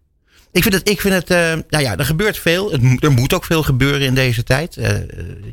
Ik 0.51 0.61
vind 0.61 0.73
het, 0.73 0.89
ik 0.89 1.01
vind 1.01 1.13
het 1.13 1.31
uh, 1.31 1.63
nou 1.69 1.83
ja, 1.83 1.97
er 1.97 2.05
gebeurt 2.05 2.37
veel. 2.37 2.73
Er 2.99 3.11
moet 3.11 3.33
ook 3.33 3.45
veel 3.45 3.63
gebeuren 3.63 4.01
in 4.01 4.15
deze 4.15 4.43
tijd. 4.43 4.73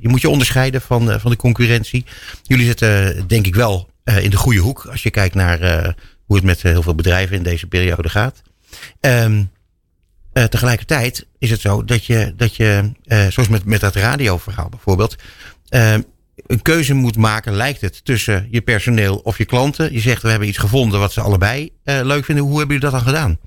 Je 0.00 0.08
moet 0.08 0.20
je 0.20 0.28
onderscheiden 0.28 0.80
van, 0.80 1.20
van 1.20 1.30
de 1.30 1.36
concurrentie. 1.36 2.04
Jullie 2.42 2.66
zitten 2.66 3.24
denk 3.28 3.46
ik 3.46 3.54
wel 3.54 3.88
in 4.04 4.30
de 4.30 4.36
goede 4.36 4.58
hoek. 4.58 4.86
Als 4.90 5.02
je 5.02 5.10
kijkt 5.10 5.34
naar 5.34 5.58
hoe 6.24 6.36
het 6.36 6.44
met 6.44 6.62
heel 6.62 6.82
veel 6.82 6.94
bedrijven 6.94 7.36
in 7.36 7.42
deze 7.42 7.66
periode 7.66 8.08
gaat. 8.08 8.42
Um, 9.00 9.50
tegelijkertijd 10.32 11.26
is 11.38 11.50
het 11.50 11.60
zo 11.60 11.84
dat 11.84 12.04
je, 12.04 12.32
dat 12.36 12.56
je 12.56 12.92
zoals 13.28 13.48
met, 13.48 13.64
met 13.64 13.80
dat 13.80 13.94
radioverhaal 13.94 14.68
bijvoorbeeld 14.68 15.16
een 16.46 16.62
keuze 16.62 16.94
moet 16.94 17.16
maken, 17.16 17.52
lijkt 17.52 17.80
het, 17.80 18.04
tussen 18.04 18.48
je 18.50 18.60
personeel 18.60 19.16
of 19.16 19.38
je 19.38 19.44
klanten. 19.44 19.92
Je 19.92 20.00
zegt, 20.00 20.22
we 20.22 20.30
hebben 20.30 20.48
iets 20.48 20.58
gevonden 20.58 21.00
wat 21.00 21.12
ze 21.12 21.20
allebei 21.20 21.70
uh, 21.84 22.00
leuk 22.02 22.24
vinden. 22.24 22.44
Hoe 22.44 22.58
hebben 22.58 22.76
jullie 22.76 22.90
dat 22.90 23.00
dan 23.00 23.14
gedaan? 23.14 23.38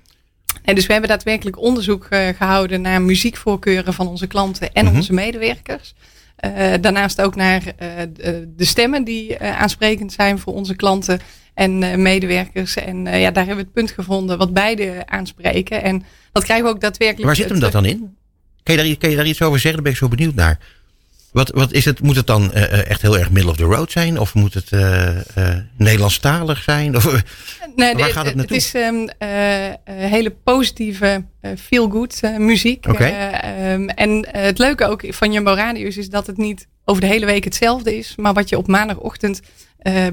En 0.63 0.75
dus 0.75 0.86
we 0.86 0.91
hebben 0.91 1.10
daadwerkelijk 1.10 1.60
onderzoek 1.60 2.07
uh, 2.10 2.27
gehouden 2.38 2.81
naar 2.81 3.01
muziekvoorkeuren 3.01 3.93
van 3.93 4.07
onze 4.07 4.27
klanten 4.27 4.74
en 4.74 4.83
mm 4.83 4.89
-hmm. 4.89 4.98
onze 4.98 5.13
medewerkers. 5.13 5.93
Uh, 6.45 6.74
daarnaast 6.81 7.21
ook 7.21 7.36
naar 7.36 7.62
de 8.55 8.65
stemmen 8.65 9.03
die 9.03 9.39
aansprekend 9.39 10.13
zijn 10.13 10.39
voor 10.39 10.53
onze 10.53 10.75
klanten 10.75 11.19
en 11.53 12.01
medewerkers. 12.01 12.75
En 12.75 13.05
ja, 13.05 13.31
daar 13.31 13.45
hebben 13.45 13.55
we 13.55 13.62
het 13.62 13.74
punt 13.74 13.91
gevonden 13.91 14.38
wat 14.38 14.53
beide 14.53 15.03
aanspreken. 15.05 15.83
En 15.83 16.03
dat 16.31 16.43
krijgen 16.43 16.65
we 16.65 16.71
ook 16.71 16.81
daadwerkelijk. 16.81 17.25
Waar 17.25 17.36
zit 17.36 17.50
hem 17.50 17.60
dat 17.60 17.71
dan 17.71 17.86
in? 17.86 18.15
Kan 18.63 18.75
je, 18.75 18.83
daar, 18.83 18.98
kan 18.98 19.10
je 19.10 19.15
daar 19.15 19.25
iets 19.25 19.41
over 19.41 19.60
zeggen? 19.60 19.74
Daar 19.74 19.83
ben 19.83 19.91
ik 19.91 19.98
zo 19.98 20.07
benieuwd 20.07 20.36
naar. 20.36 20.60
Wat, 21.32 21.50
wat 21.50 21.72
is 21.72 21.86
het? 21.86 22.02
Moet 22.02 22.16
het 22.16 22.28
dan 22.28 22.52
uh, 22.54 22.90
echt 22.90 23.02
heel 23.02 23.18
erg 23.18 23.32
middle 23.32 23.52
of 23.52 23.58
the 23.58 23.64
road 23.64 23.92
zijn? 23.92 24.20
Of 24.20 24.34
moet 24.34 24.54
het 24.54 24.72
uh, 24.72 25.16
uh, 25.16 25.56
Nederlandstalig 25.78 26.64
zijn? 26.64 26.96
Of, 26.96 27.06
nee, 27.76 27.96
waar 27.96 28.10
gaat 28.10 28.26
het 28.26 28.36
naartoe? 28.36 28.58
Het 28.58 28.66
is 28.66 28.74
um, 28.74 29.10
hele 29.84 30.30
positieve, 30.30 31.26
feel-good 31.58 32.22
muziek. 32.38 32.88
Okay. 32.88 33.74
Um, 33.74 33.90
en 33.90 34.28
het 34.32 34.58
leuke 34.58 34.86
ook 34.86 35.04
van 35.08 35.32
Jumbo 35.32 35.54
Radius 35.54 35.98
is 35.98 36.10
dat 36.10 36.28
het 36.28 36.38
niet 36.38 36.68
over 36.86 37.02
de 37.02 37.08
hele 37.08 37.26
week 37.26 37.44
hetzelfde 37.44 37.98
is. 37.98 38.16
Maar 38.16 38.34
wat 38.34 38.50
je 38.50 38.58
op 38.58 38.68
maandagochtend 38.68 39.42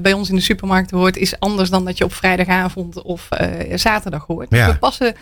bij 0.01 0.13
ons 0.13 0.29
in 0.29 0.35
de 0.35 0.41
supermarkt 0.41 0.91
hoort, 0.91 1.17
is 1.17 1.39
anders 1.39 1.69
dan 1.69 1.85
dat 1.85 1.97
je 1.97 2.03
op 2.03 2.13
vrijdagavond 2.13 3.01
of 3.01 3.27
zaterdag 3.75 4.25
hoort. 4.25 4.47
Ja. 4.49 4.65
Dus 4.65 4.73
we 4.73 4.79
passen 4.79 5.15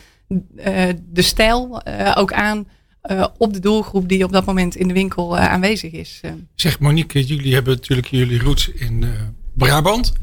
de 1.13 1.21
stijl 1.21 1.81
ook 2.15 2.33
aan 2.33 2.67
uh, 3.11 3.27
op 3.37 3.53
de 3.53 3.59
doelgroep 3.59 4.09
die 4.09 4.23
op 4.23 4.31
dat 4.31 4.45
moment 4.45 4.75
in 4.75 4.87
de 4.87 4.93
winkel 4.93 5.37
uh, 5.37 5.49
aanwezig 5.49 5.91
is. 5.91 6.19
Uh. 6.25 6.31
Zeg 6.55 6.79
Monique, 6.79 7.25
jullie 7.25 7.53
hebben 7.53 7.73
natuurlijk 7.73 8.07
jullie 8.07 8.39
roots 8.39 8.69
in 8.69 9.05
Brabant. 9.53 10.13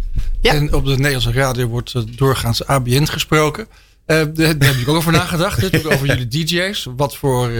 Ja. 0.40 0.52
En 0.52 0.74
op 0.74 0.84
de 0.84 0.96
Nederlandse 0.96 1.32
radio 1.32 1.66
wordt 1.66 2.18
doorgaans 2.18 2.66
ABN 2.66 3.04
gesproken. 3.04 3.66
daar 4.06 4.26
heb 4.36 4.62
ik 4.62 4.88
ook 4.88 4.96
over 4.96 5.12
nagedacht. 5.12 5.86
Over 5.86 6.06
jullie 6.06 6.28
DJ's. 6.28 6.88
Wat 6.96 7.16
voor 7.16 7.50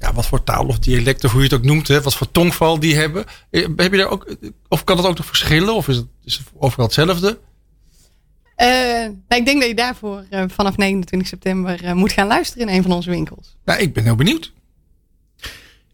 ja, 0.00 0.12
wat 0.12 0.26
voor 0.26 0.44
taal 0.44 0.66
of 0.66 0.78
dialect 0.78 1.24
of 1.24 1.30
hoe 1.32 1.40
je 1.42 1.46
het 1.46 1.56
ook 1.56 1.64
noemt, 1.64 1.88
hè, 1.88 2.02
wat 2.02 2.14
voor 2.14 2.30
tongval 2.30 2.78
die 2.78 2.96
hebben. 2.96 3.24
Eh, 3.50 3.66
Heb 3.76 3.92
je 3.92 3.98
daar 3.98 4.10
ook, 4.10 4.36
of 4.68 4.84
kan 4.84 4.96
het 4.96 5.06
ook 5.06 5.16
nog 5.16 5.26
verschillen 5.26 5.74
of 5.74 5.88
is 5.88 5.96
het, 5.96 6.06
is 6.24 6.36
het 6.36 6.46
overal 6.58 6.84
hetzelfde? 6.86 7.38
Uh, 8.56 8.89
nou, 9.28 9.40
ik 9.40 9.44
denk 9.44 9.60
dat 9.60 9.68
je 9.68 9.74
daarvoor 9.74 10.24
uh, 10.30 10.44
vanaf 10.46 10.76
29 10.76 11.28
september 11.28 11.84
uh, 11.84 11.92
moet 11.92 12.12
gaan 12.12 12.26
luisteren 12.26 12.68
in 12.68 12.74
een 12.74 12.82
van 12.82 12.92
onze 12.92 13.10
winkels. 13.10 13.56
Nou, 13.64 13.80
ik 13.80 13.92
ben 13.92 14.04
heel 14.04 14.14
benieuwd. 14.14 14.52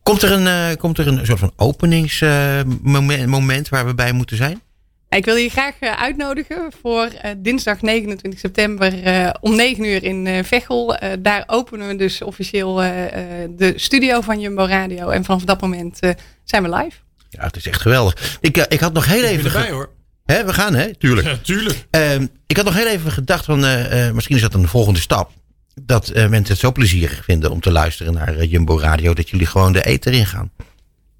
Komt 0.02 0.22
er 0.22 0.32
een, 0.32 0.76
komt 0.76 0.98
er 0.98 1.06
een 1.06 1.26
soort 1.26 1.38
van 1.38 1.52
openingsmoment 1.56 3.26
moment 3.26 3.68
waar 3.68 3.86
we 3.86 3.94
bij 3.94 4.12
moeten 4.12 4.36
zijn? 4.36 4.60
Ik 5.08 5.24
wil 5.24 5.36
je 5.36 5.48
graag 5.48 5.80
uitnodigen 5.80 6.72
voor 6.80 7.08
dinsdag 7.36 7.82
29 7.82 8.40
september 8.40 8.92
om 9.40 9.56
9 9.56 9.84
uur 9.84 10.04
in 10.04 10.44
Veghel. 10.44 10.98
daar 11.18 11.44
openen 11.46 11.88
we 11.88 11.96
dus 11.96 12.22
officieel 12.22 12.74
de 12.76 13.72
studio 13.76 14.20
van 14.20 14.40
Jumbo 14.40 14.64
Radio. 14.64 15.08
En 15.08 15.24
vanaf 15.24 15.44
dat 15.44 15.60
moment 15.60 15.98
zijn 16.44 16.62
we 16.62 16.68
live. 16.68 16.98
Ja, 17.30 17.44
het 17.44 17.56
is 17.56 17.66
echt 17.66 17.80
geweldig. 17.80 18.38
Ik, 18.40 18.56
ik 18.56 18.80
had 18.80 18.92
nog 18.92 19.06
heel 19.06 19.22
Ik 19.22 19.30
even... 19.30 19.42
ben 19.42 19.52
erbij 19.52 19.70
hoor. 19.70 19.90
Hè, 20.26 20.44
we 20.44 20.52
gaan, 20.52 20.74
hè? 20.74 20.94
Tuurlijk. 20.94 21.26
Ja, 21.26 21.36
tuurlijk. 21.36 21.86
Ehm, 21.90 22.26
ik 22.46 22.56
had 22.56 22.64
nog 22.64 22.74
heel 22.74 22.86
even 22.86 23.12
gedacht 23.12 23.44
van, 23.44 23.64
eh, 23.64 24.06
eh, 24.06 24.14
misschien 24.14 24.36
is 24.36 24.42
dat 24.42 24.54
een 24.54 24.68
volgende 24.68 25.00
stap. 25.00 25.32
Dat 25.74 26.08
eh, 26.08 26.28
mensen 26.28 26.52
het 26.52 26.58
zo 26.58 26.72
plezierig 26.72 27.24
vinden 27.24 27.50
om 27.50 27.60
te 27.60 27.70
luisteren 27.70 28.12
naar 28.12 28.44
Jumbo 28.44 28.78
Radio, 28.78 29.14
dat 29.14 29.30
jullie 29.30 29.46
gewoon 29.46 29.72
de 29.72 29.84
eter 29.84 30.12
in 30.12 30.26
gaan. 30.26 30.50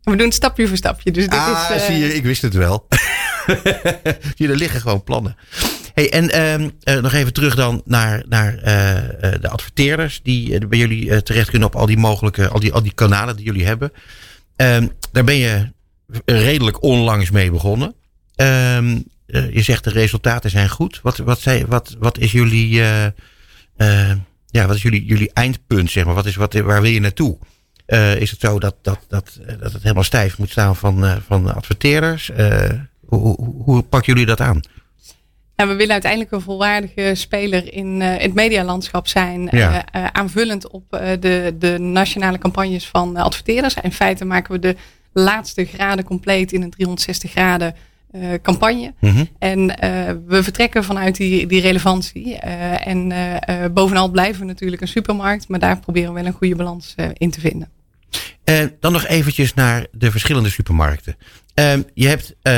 En 0.07 0.13
we 0.13 0.19
doen 0.19 0.27
het 0.27 0.37
stapje 0.37 0.69
voor 0.69 0.77
stapje. 0.77 1.11
Dus 1.11 1.25
dit 1.25 1.39
ah, 1.39 1.71
is, 1.71 1.77
eh, 1.77 1.87
zie 1.87 1.99
je, 1.99 2.15
ik 2.15 2.23
wist 2.23 2.43
het 2.43 2.55
wel. 2.55 2.87
Hier, 4.37 4.51
er 4.51 4.57
liggen 4.57 4.81
gewoon 4.81 5.05
plannen. 5.05 5.37
Hey, 5.95 6.13
en 6.13 6.31
ehm, 6.31 6.71
eh, 6.83 7.03
nog 7.03 7.13
even 7.13 7.33
terug 7.33 7.55
dan 7.55 7.83
naar, 7.85 8.25
naar 8.29 8.59
eh, 8.59 8.97
eh, 8.97 9.41
de 9.41 9.49
adverteerders 9.49 10.21
die 10.23 10.67
bij 10.67 10.79
jullie 10.79 11.23
terecht 11.23 11.51
kunnen 11.51 11.69
op 11.69 11.77
al 11.77 11.87
die 11.87 11.97
mogelijke, 11.97 12.49
al 12.49 12.61
die, 12.61 12.73
al 12.73 12.83
die 12.83 12.95
kanalen 12.95 13.37
die 13.37 13.45
jullie 13.45 13.67
hebben. 13.67 13.93
Ehm, 14.57 14.87
daar 15.13 15.25
ben 15.25 15.37
je 15.37 15.73
redelijk 16.25 16.83
onlangs 16.83 17.31
mee 17.31 17.51
begonnen. 17.51 17.95
Ehm, 18.37 18.99
eh, 19.27 19.55
je 19.55 19.63
zegt 19.63 19.85
de 19.85 19.91
resultaten 19.91 20.51
zijn 20.51 20.69
goed. 20.69 21.01
Wat, 21.03 21.17
wat, 21.17 21.41
zijn, 21.41 21.67
wat, 21.67 21.97
wat 21.99 22.19
is 22.19 22.33
jullie, 22.33 22.81
eh, 22.81 23.07
eh, 23.77 24.17
ja, 24.47 24.67
wat 24.67 24.77
is 24.77 24.83
jullie, 24.83 25.05
jullie 25.05 25.31
eindpunt, 25.33 25.91
zeg 25.91 26.05
maar? 26.05 26.15
Wat 26.15 26.27
is, 26.27 26.37
wat, 26.37 26.55
waar 26.55 26.83
wil 26.83 26.91
je 26.91 27.01
naartoe? 27.01 27.39
Is 28.19 28.31
het 28.31 28.41
zo 28.41 28.59
dat, 28.59 28.75
dat, 28.83 28.99
dat, 29.09 29.39
dat 29.61 29.73
het 29.73 29.83
helemaal 29.83 30.03
stijf 30.03 30.39
moet 30.39 30.51
staan 30.51 30.77
van, 30.77 31.21
van 31.27 31.55
adverteerders? 31.55 32.31
Hoe, 33.07 33.21
hoe, 33.21 33.63
hoe 33.63 33.83
pakken 33.83 34.13
jullie 34.13 34.29
dat 34.29 34.41
aan? 34.41 34.61
Nou, 35.57 35.71
we 35.71 35.77
willen 35.77 35.93
uiteindelijk 35.93 36.33
een 36.33 36.41
volwaardige 36.41 37.13
speler 37.15 37.73
in 37.73 38.01
het 38.01 38.35
medialandschap 38.35 39.09
zijn. 39.09 39.49
Ja. 39.51 39.93
aanvullend 40.13 40.69
op 40.69 40.85
de, 41.21 41.55
de 41.59 41.79
nationale 41.79 42.39
campagnes 42.39 42.87
van 42.87 43.17
adverteerders. 43.17 43.75
In 43.83 43.93
feite 43.93 44.25
maken 44.25 44.53
we 44.53 44.59
de 44.59 44.77
laatste 45.13 45.65
graden 45.65 46.05
compleet 46.05 46.53
in 46.53 46.63
een 46.63 46.71
360 46.71 47.31
graden 47.31 47.75
eh, 48.21 48.29
campagne. 48.43 48.95
Mhm. 49.01 49.25
En 49.39 49.79
eh, 49.79 50.15
we 50.27 50.43
vertrekken 50.43 50.85
vanuit 50.85 51.17
die, 51.17 51.47
die 51.47 51.61
relevantie. 51.61 52.37
Eh, 52.39 52.87
en 52.87 53.13
bovenal 53.73 54.09
blijven 54.09 54.41
we 54.41 54.47
natuurlijk 54.47 54.83
een 54.83 54.89
supermarkt. 54.89 55.49
Maar 55.49 55.59
daar 55.59 55.81
proberen 55.81 56.09
we 56.09 56.21
wel 56.21 56.27
een 56.27 56.33
goede 56.33 56.57
balans 56.57 56.95
in 57.13 57.31
te 57.31 57.41
vinden. 57.41 57.69
En 58.45 58.77
dan 58.81 58.93
nog 58.93 59.07
eventjes 59.07 59.55
naar 59.55 59.87
de 59.93 60.11
verschillende 60.11 60.51
supermarkten. 60.51 61.17
Ehm, 61.55 61.83
je 61.95 62.09
hebt, 62.09 62.37
we 62.43 62.51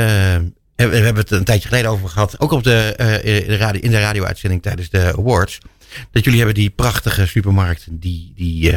hebben 0.75 1.15
het 1.15 1.31
een 1.31 1.43
tijdje 1.43 1.67
geleden 1.67 1.91
over 1.91 2.09
gehad, 2.09 2.39
ook 2.39 2.51
op 2.51 2.63
de, 2.63 2.93
in 3.23 3.47
de 3.47 3.57
radio, 3.57 3.81
in 3.81 3.91
de 3.91 3.99
radio-uitzending 3.99 4.61
tijdens 4.61 4.89
de 4.89 5.13
awards. 5.17 5.57
Dat 6.11 6.23
jullie 6.23 6.39
hebben 6.39 6.55
die 6.55 6.69
prachtige 6.69 7.27
supermarkten, 7.27 7.99
die, 7.99 8.33
die, 8.35 8.71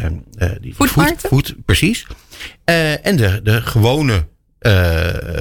die 0.60 0.74
food, 0.74 0.90
food- 1.18 1.54
precies. 1.64 2.06
En 3.02 3.16
de, 3.16 3.40
de 3.42 3.62
gewone 3.62 4.26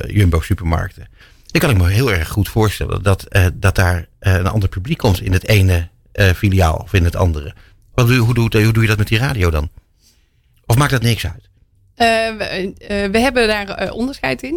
Jumbo-supermarkten. 0.08 1.08
Dan 1.52 1.62
kan 1.62 1.70
ik 1.70 1.78
me 1.78 1.90
heel 1.90 2.12
erg 2.12 2.28
goed 2.28 2.50
voorstellen 2.50 3.04
dat, 3.04 3.24
eh, 3.24 3.46
dat 3.54 3.76
daar 3.76 4.08
eh, 4.20 4.34
een 4.34 4.48
ander 4.48 4.70
publiek 4.70 4.98
komt 4.98 5.22
in 5.22 5.32
het 5.34 5.48
ene 5.48 5.90
eh, 6.12 6.30
filiaal 6.30 6.76
of 6.76 6.94
in 6.94 7.04
het 7.04 7.16
andere. 7.16 7.54
Wat, 7.94 8.08
doe- 8.08 8.18
hoe, 8.18 8.34
doe, 8.34 8.64
hoe 8.64 8.74
doe 8.74 8.82
je 8.84 8.90
dat 8.90 8.98
met 8.98 9.08
die 9.08 9.18
radio 9.18 9.50
dan? 9.50 9.70
Of 10.66 10.78
maakt 10.78 10.92
dat 10.92 11.02
niks 11.02 11.26
uit? 11.26 11.50
We, 11.96 12.74
we 13.12 13.20
hebben 13.20 13.48
daar 13.48 13.92
onderscheid 13.92 14.44
in. 14.44 14.54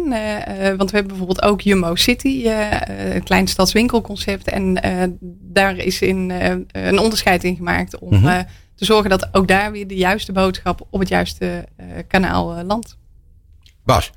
want 0.77 0.91
we 0.91 0.97
hebben 0.97 1.07
bijvoorbeeld 1.07 1.41
ook 1.41 1.61
Jumbo 1.61 1.95
City, 1.95 2.47
een 2.47 3.23
klein 3.23 3.47
stadswinkelconcept. 3.47 4.47
En 4.47 4.79
daar 5.41 5.77
is 5.77 6.01
in, 6.01 6.31
een 6.71 6.99
onderscheid 6.99 7.43
in 7.43 7.55
gemaakt 7.55 7.99
om 7.99 8.13
Mhm. 8.19 8.43
te 8.75 8.85
zorgen 8.85 9.09
dat 9.09 9.29
ook 9.31 9.47
daar 9.47 9.71
weer 9.71 9.87
de 9.87 9.95
juiste 9.95 10.31
boodschap 10.31 10.87
op 10.89 10.99
het 10.99 11.09
juiste 11.09 11.67
kanaal 12.07 12.63
landt. 12.63 12.97
Bas? 13.83 14.11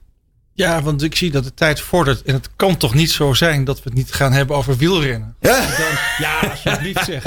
Ja, 0.58 0.82
want 0.82 1.02
ik 1.02 1.16
zie 1.16 1.30
dat 1.30 1.44
de 1.44 1.54
tijd 1.54 1.80
vordert. 1.80 2.22
En 2.22 2.34
het 2.34 2.48
kan 2.56 2.76
toch 2.76 2.94
niet 2.94 3.10
zo 3.10 3.34
zijn 3.34 3.64
dat 3.64 3.76
we 3.76 3.82
het 3.84 3.94
niet 3.94 4.12
gaan 4.12 4.32
hebben 4.32 4.56
over 4.56 4.76
wielrennen. 4.76 5.34
Ja. 5.40 5.60
Dan, 5.60 5.98
ja, 6.18 6.40
alsjeblieft 6.50 7.04
zeg. 7.04 7.22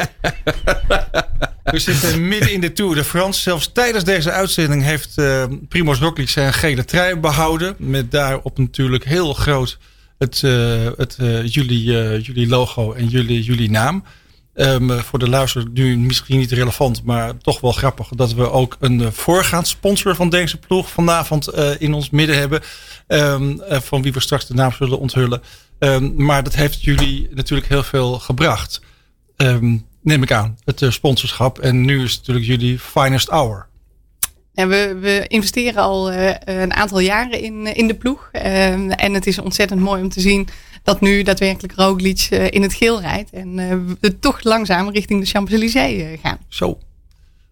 We 1.64 1.80
zitten 1.80 2.28
midden 2.28 2.52
in 2.52 2.62
de 2.62 2.74
Tour 2.74 2.96
de 2.96 3.04
France. 3.04 3.42
Zelfs 3.42 3.72
tijdens 3.74 4.04
deze 4.04 4.32
uitzending 4.32 4.84
heeft 4.84 5.18
eh 5.18 5.44
Primoz 5.70 6.00
Roglic 6.00 6.30
zijn 6.30 6.54
gele 6.54 6.86
trui 6.86 7.16
behouden. 7.16 7.76
Met 7.78 8.12
daarop 8.12 8.58
natuurlijk 8.58 9.06
heel 9.06 9.34
groot 9.34 9.78
het, 10.18 10.44
eh, 10.44 10.86
het 10.98 11.16
eh, 11.20 11.48
jullie, 11.48 11.84
jullie 12.22 12.48
logo 12.48 12.94
en 12.94 13.08
jullie, 13.08 13.44
jullie 13.44 13.70
naam. 13.70 14.04
Ehm, 14.54 15.00
voor 15.00 15.20
de 15.20 15.30
luister 15.30 15.66
nu 15.74 15.98
misschien 15.98 16.40
niet 16.40 16.52
relevant, 16.52 17.04
maar 17.04 17.38
toch 17.38 17.62
wel 17.62 17.72
grappig 17.72 18.08
dat 18.08 18.34
we 18.34 18.52
ook 18.52 18.78
een 18.80 19.02
eh, 19.02 19.08
voorgaand 19.12 19.68
sponsor 19.68 20.16
van 20.16 20.30
deze 20.30 20.58
ploeg 20.58 20.90
vanavond 20.90 21.48
eh, 21.48 21.82
in 21.82 21.94
ons 21.94 22.10
midden 22.10 22.38
hebben. 22.38 22.62
Ehm, 23.08 23.60
eh, 23.60 23.80
van 23.80 24.02
wie 24.02 24.14
we 24.14 24.20
straks 24.20 24.48
de 24.48 24.54
naam 24.54 24.72
zullen 24.72 25.00
onthullen. 25.00 25.42
Ehm, 25.80 26.12
maar 26.16 26.44
dat 26.44 26.56
heeft 26.56 26.84
jullie 26.84 27.30
natuurlijk 27.32 27.70
heel 27.70 27.84
veel 27.84 28.20
gebracht. 28.20 28.82
Neem 30.04 30.24
ik 30.24 30.32
aan, 30.32 30.58
het 30.66 30.82
eh, 30.82 30.90
sponsorschap. 30.90 31.60
En 31.60 31.86
nu 31.86 32.04
is 32.04 32.18
natuurlijk 32.18 32.46
jullie 32.46 32.80
finest 32.80 33.28
hour. 33.28 33.68
We, 34.54 34.98
we 35.00 35.26
investeren 35.28 35.82
al 35.82 36.12
eh, 36.12 36.62
een 36.62 36.74
aantal 36.74 37.00
jaren 37.00 37.42
in, 37.42 37.68
eh, 37.68 37.78
in 37.78 37.88
de 37.88 37.94
ploeg. 37.94 38.30
En 38.32 39.14
het 39.14 39.28
is 39.28 39.40
ontzettend 39.40 39.80
mooi 39.80 40.02
om 40.02 40.10
te 40.10 40.22
zien 40.22 40.48
dat 40.84 41.02
nu 41.02 41.24
daadwerkelijk 41.24 41.74
Roglic 41.76 42.28
eh, 42.30 42.52
in 42.52 42.62
het 42.62 42.74
geel 42.74 43.02
rijdt. 43.02 43.30
En 43.32 43.60
eh, 43.60 43.78
we 44.00 44.20
toch 44.20 44.44
langzaam 44.44 44.90
richting 44.90 45.20
de 45.20 45.30
Champs-Élysées 45.30 46.02
eh, 46.02 46.20
gaan. 46.22 46.38
Zo. 46.48 46.80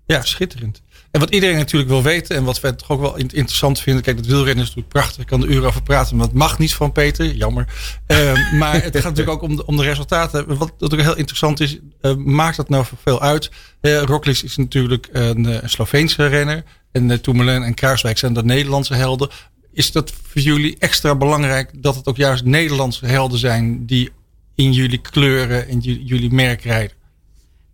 Ja, 0.06 0.22
schitterend. 0.22 0.82
En 1.12 1.20
wat 1.20 1.30
iedereen 1.30 1.56
natuurlijk 1.56 1.90
wil 1.90 2.04
weten 2.04 2.36
en 2.36 2.44
wat 2.44 2.60
wij 2.60 2.72
toch 2.72 2.90
ook 2.90 3.00
wel 3.00 3.16
in- 3.16 3.30
interessant 3.34 3.80
vinden. 3.80 4.04
Kijk, 4.04 4.18
dat 4.18 4.26
wielrennen 4.26 4.64
is 4.64 4.68
natuurlijk 4.68 4.88
prachtig. 4.88 5.22
Ik 5.22 5.28
kan 5.28 5.42
er 5.42 5.50
uren 5.50 5.68
over 5.68 5.84
praten, 5.84 6.16
maar 6.16 6.26
het 6.26 6.36
mag 6.36 6.60
niet 6.60 6.74
van 6.74 6.92
Peter. 6.92 7.36
Jammer. 7.36 7.66
Maar 8.60 8.74
het 8.74 8.96
gaat 8.96 9.04
natuurlijk 9.04 9.30
ook 9.30 9.42
om 9.42 9.56
de, 9.56 9.66
om 9.66 9.78
de 9.78 9.84
resultaten. 9.84 10.58
Wat 10.58 10.72
natuurlijk 10.80 11.10
heel 11.10 11.18
interessant 11.18 11.60
is, 11.60 11.78
maakt 12.18 12.58
dat 12.58 12.70
nou 12.70 12.86
veel 13.04 13.22
uit? 13.22 13.52
Uh, 13.82 14.18
is 14.22 14.58
natuurlijk 14.58 15.10
een, 15.12 15.64
een 15.64 15.70
Sloveense 15.70 16.28
renner. 16.28 16.64
En 16.92 17.22
Tourmaline 17.22 17.66
en 17.66 17.74
Kruiswijk 17.74 18.18
zijn 18.18 18.34
de 18.34 18.44
Nederlandse 18.44 18.94
helden. 18.94 19.30
Is 19.80 19.92
dat 19.92 20.12
voor 20.12 20.42
jullie 20.42 20.76
extra 20.80 21.16
belangrijk 21.16 21.72
dat 21.84 21.96
het 21.96 22.08
ook 22.08 22.18
juist 22.18 22.44
Nederlandse 22.44 23.06
helden 23.06 23.40
zijn 23.40 23.86
die 23.86 24.10
in 24.56 24.74
jullie 24.74 25.02
kleuren 25.02 25.68
en 25.68 25.80
jullie 25.80 26.32
merk 26.32 26.62
rijden? 26.62 26.96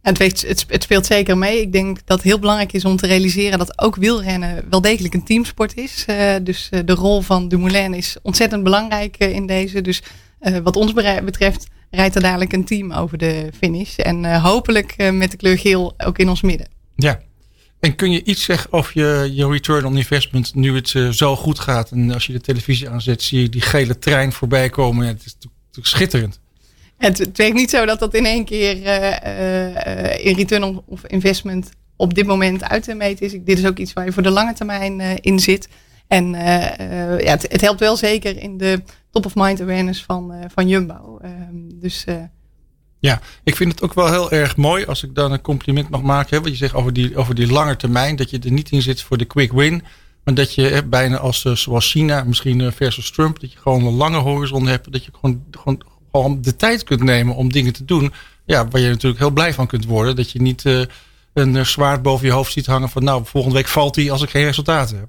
Het, 0.02 0.18
weet, 0.18 0.42
het, 0.48 0.66
het 0.68 0.84
speelt 0.84 1.06
zeker 1.06 1.38
mee. 1.38 1.62
Ik 1.62 1.72
denk 1.72 1.98
dat 2.06 2.18
het 2.18 2.28
heel 2.28 2.40
belangrijk 2.40 2.74
is 2.74 2.86
om 2.86 2.96
te 2.96 3.08
realiseren 3.08 3.58
dat 3.58 3.82
ook 3.82 3.96
wielrennen 3.96 4.66
wel 4.70 4.82
degelijk 4.82 5.14
een 5.14 5.24
teamsport 5.24 5.78
is. 5.78 6.06
Uh, 6.10 6.36
dus 6.42 6.70
uh, 6.72 6.80
de 6.86 6.94
rol 6.94 7.22
van 7.22 7.48
Dumoulin 7.48 7.94
is 7.94 8.18
ontzettend 8.22 8.64
belangrijk 8.64 9.16
uh, 9.20 9.30
in 9.30 9.46
deze. 9.46 9.82
Dus 9.82 10.02
wat 10.64 10.76
ons 10.76 10.94
betreft 11.24 11.68
rijdt 11.90 12.16
er 12.16 12.22
dadelijk 12.22 12.54
een 12.54 12.66
team 12.66 12.92
over 12.92 13.18
de 13.18 13.50
finish. 13.58 13.98
En 13.98 14.40
hopelijk 14.42 15.12
met 15.12 15.32
de 15.32 15.38
kleur 15.38 15.58
geel 15.58 15.94
ook 15.98 16.18
in 16.18 16.30
ons 16.30 16.42
midden. 16.42 16.68
Ja. 16.96 17.22
En 17.86 17.96
kun 17.96 18.12
je 18.12 18.24
iets 18.24 18.44
zeggen 18.44 18.74
over 18.74 18.92
je, 18.94 19.34
je 19.34 19.48
return 19.48 19.86
on 19.86 19.98
investment 19.98 20.56
nu 20.56 20.76
het 20.76 20.96
zo 21.12 21.36
goed 21.36 21.60
gaat? 21.60 21.92
En 21.92 22.12
als 22.12 22.26
je 22.26 22.34
de 22.34 22.42
televisie 22.42 22.90
aanzet, 22.90 23.22
zie 23.22 23.42
je 23.42 23.50
die 23.50 23.62
gele 23.62 24.00
trein 24.00 24.32
voorbij 24.32 24.70
komen. 24.70 25.08
Het 25.08 25.26
is 25.26 25.34
natuurlijk 25.34 25.88
schitterend. 25.88 26.40
Het, 26.98 27.18
het 27.18 27.54
niet 27.54 27.70
zo 27.70 27.86
dat 27.86 28.00
dat 28.00 28.14
in 28.14 28.26
één 28.26 28.46
keer 28.46 28.78
uh, 28.78 29.12
uh, 29.38 30.26
in 30.26 30.36
return 30.36 30.82
of 30.86 31.06
investment 31.06 31.70
op 31.96 32.14
dit 32.14 32.26
moment 32.26 32.64
uit 32.64 32.84
te 32.84 32.94
meten 32.94 33.26
is. 33.26 33.32
Dit 33.32 33.58
is 33.58 33.66
ook 33.66 33.78
iets 33.78 33.94
waar 33.94 34.06
je 34.06 34.12
voor 34.12 34.24
de 34.24 34.30
lange 34.30 34.54
termijn 34.54 35.00
uh, 35.00 35.12
in 35.22 35.40
zit. 35.40 35.70
En 36.08 36.30
ja, 36.30 37.38
het, 37.38 37.62
helpt 37.62 37.80
wel 37.80 37.98
zeker 37.98 38.38
in 38.38 38.58
de 38.58 38.82
top 39.12 39.26
of 39.26 39.36
mind 39.36 39.62
awareness 39.62 40.04
van, 40.04 40.34
van 40.54 40.68
Jumbo. 40.68 41.20
dus 41.74 42.06
ja, 43.06 43.22
ik 43.44 43.56
vind 43.56 43.72
het 43.72 43.82
ook 43.82 43.94
wel 43.94 44.12
heel 44.12 44.32
erg 44.32 44.56
mooi 44.56 44.86
als 44.86 45.04
ik 45.04 45.16
dan 45.16 45.32
een 45.32 45.42
compliment 45.42 45.90
mag 45.90 46.02
maken. 46.02 46.38
Hè, 46.38 46.44
wat 46.44 46.52
je 46.52 46.58
zegt 46.58 46.74
over 46.74 46.94
die, 46.94 47.18
over 47.18 47.36
die 47.36 47.52
lange 47.52 47.76
termijn. 47.76 48.16
Dat 48.16 48.30
je 48.30 48.40
er 48.40 48.52
niet 48.52 48.72
in 48.72 48.82
zit 48.82 49.02
voor 49.02 49.18
de 49.18 49.26
quick 49.26 49.52
win. 49.52 49.84
Maar 50.24 50.34
dat 50.34 50.54
je 50.54 50.84
bijna 50.86 51.18
als 51.18 51.42
zoals 51.42 51.92
China, 51.92 52.24
misschien 52.24 52.72
versus 52.72 53.12
Trump. 53.12 53.40
Dat 53.40 53.52
je 53.52 53.58
gewoon 53.58 53.86
een 53.86 53.94
lange 53.94 54.18
horizon 54.18 54.68
hebt. 54.68 54.92
Dat 54.92 55.06
je 55.06 55.12
gewoon, 55.20 55.44
gewoon 55.52 55.82
gewoon 56.12 56.42
de 56.42 56.56
tijd 56.56 56.84
kunt 56.84 57.04
nemen 57.04 57.36
om 57.36 57.52
dingen 57.52 57.74
te 57.74 57.86
doen. 57.86 58.14
Ja, 58.46 58.68
waar 58.68 58.82
je 58.82 58.90
natuurlijk 58.90 59.20
heel 59.20 59.32
blij 59.32 59.54
van 59.54 59.68
kunt 59.68 59.86
worden. 59.86 60.16
Dat 60.16 60.32
je 60.32 60.42
niet 60.42 60.64
uh, 60.64 60.82
een 61.34 61.66
zwaard 61.66 62.02
boven 62.02 62.26
je 62.26 62.32
hoofd 62.32 62.52
ziet 62.52 62.66
hangen 62.66 62.90
van 62.90 63.04
nou, 63.04 63.26
volgende 63.26 63.56
week 63.56 63.68
valt 63.68 63.96
hij 63.96 64.12
als 64.12 64.22
ik 64.22 64.30
geen 64.30 64.46
resultaten 64.46 64.98
heb. 64.98 65.08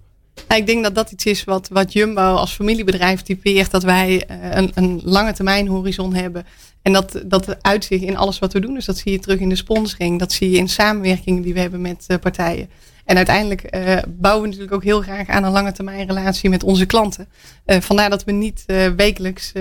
Nou, 0.49 0.61
ik 0.61 0.67
denk 0.67 0.83
dat 0.83 0.95
dat 0.95 1.11
iets 1.11 1.25
is 1.25 1.45
wat, 1.45 1.69
wat 1.69 1.93
Jumbo 1.93 2.35
als 2.35 2.53
familiebedrijf 2.53 3.23
typeert. 3.23 3.71
Dat 3.71 3.83
wij 3.83 4.25
een, 4.29 4.71
een 4.75 5.01
lange 5.05 5.33
termijn 5.33 5.69
horizon 5.69 6.15
hebben. 6.15 6.47
En 6.87 6.93
dat, 6.93 7.23
dat 7.25 7.63
uitzicht 7.63 8.03
in 8.03 8.17
alles 8.17 8.39
wat 8.39 8.53
we 8.53 8.61
doen. 8.61 8.75
Dus 8.75 8.85
dat 8.85 8.99
zie 8.99 9.13
je 9.13 9.19
terug 9.19 9.39
in 9.39 9.49
de 9.49 9.57
sponsoring. 9.57 10.19
Dat 10.19 10.33
zie 10.33 10.51
je 10.51 10.57
in 10.57 10.69
samenwerkingen 10.69 11.43
die 11.43 11.55
we 11.55 11.61
hebben 11.61 11.81
met 11.81 12.07
partijen. 12.21 12.71
En 13.05 13.17
uiteindelijk 13.17 13.77
uh, 13.77 13.97
bouwen 14.09 14.43
we 14.43 14.49
natuurlijk 14.49 14.75
ook 14.75 14.85
heel 14.85 15.03
graag 15.03 15.29
aan 15.29 15.45
een 15.45 15.53
lange 15.53 15.73
termijn 15.73 16.07
relatie 16.07 16.51
met 16.51 16.63
onze 16.63 16.87
klanten. 16.87 17.29
Uh, 17.67 17.81
vandaar 17.81 18.11
dat 18.11 18.25
we 18.25 18.33
niet 18.33 18.65
wekelijks 18.97 19.53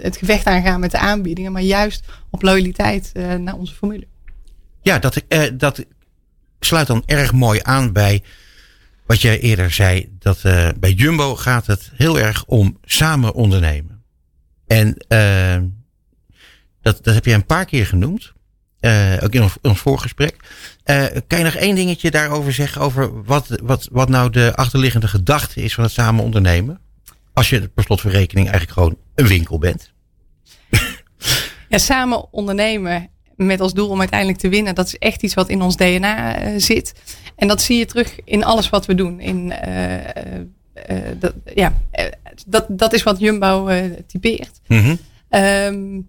het 0.00 0.16
gevecht 0.16 0.46
aangaan 0.46 0.80
met 0.80 0.90
de 0.90 0.98
aanbiedingen, 0.98 1.52
maar 1.52 1.62
juist 1.62 2.04
op 2.30 2.42
loyaliteit 2.42 3.12
naar 3.38 3.54
onze 3.54 3.74
formule. 3.74 4.06
Ja, 4.82 4.98
dat, 4.98 5.22
dat 5.52 5.84
sluit 6.60 6.86
dan 6.86 7.02
erg 7.06 7.32
mooi 7.32 7.60
aan 7.62 7.92
bij 7.92 8.22
wat 9.06 9.20
jij 9.20 9.40
eerder 9.40 9.70
zei. 9.70 10.16
Dat 10.18 10.42
bij 10.78 10.92
Jumbo 10.92 11.36
gaat 11.36 11.66
het 11.66 11.90
heel 11.94 12.18
erg 12.18 12.44
om 12.46 12.78
samen 12.84 13.34
ondernemen. 13.34 13.99
En 14.70 14.96
dat, 16.82 17.04
dat 17.04 17.14
heb 17.14 17.24
je 17.24 17.32
een 17.32 17.46
paar 17.46 17.64
keer 17.64 17.86
genoemd. 17.86 18.32
Uh, 18.80 19.16
ook 19.22 19.32
in 19.32 19.42
ons, 19.42 19.80
voorgesprek. 19.80 20.36
Uh, 20.84 21.04
kan 21.26 21.38
je 21.38 21.44
nog 21.44 21.54
één 21.54 21.74
dingetje 21.74 22.10
daarover 22.10 22.52
zeggen? 22.52 22.80
Over 22.80 23.24
wat, 23.24 23.60
wat, 23.62 23.88
wat 23.92 24.08
nou 24.08 24.30
de 24.30 24.52
achterliggende 24.54 25.08
gedachte 25.08 25.62
is 25.62 25.74
van 25.74 25.84
het 25.84 25.92
samen 25.92 26.24
ondernemen? 26.24 26.80
Als 27.32 27.50
je 27.50 27.68
per 27.68 27.84
slot 27.84 28.00
van 28.00 28.10
rekening 28.10 28.48
eigenlijk 28.48 28.78
gewoon 28.78 28.96
een 29.14 29.26
winkel 29.26 29.58
bent. 29.58 29.92
Ja, 31.68 31.78
samen 31.78 32.32
ondernemen 32.32 33.10
met 33.36 33.60
als 33.60 33.74
doel 33.74 33.88
om 33.88 33.98
uiteindelijk 33.98 34.38
te 34.38 34.48
winnen. 34.48 34.74
Dat 34.74 34.86
is 34.86 34.98
echt 34.98 35.22
iets 35.22 35.34
wat 35.34 35.48
in 35.48 35.62
ons 35.62 35.76
DNA 35.76 36.58
zit. 36.58 36.92
En 37.36 37.48
dat 37.48 37.62
zie 37.62 37.78
je 37.78 37.86
terug 37.86 38.20
in 38.24 38.44
alles 38.44 38.68
wat 38.70 38.86
we 38.86 38.94
doen. 38.94 39.20
In, 39.20 39.52
dat, 41.18 41.34
ja, 41.54 41.82
dat, 42.46 42.66
dat 42.68 42.92
is 42.92 43.02
wat 43.02 43.18
Jumbo 43.18 43.68
typeert. 44.06 44.60
Mm 44.66 44.78
-hmm. 44.78 44.98
um, 45.40 46.08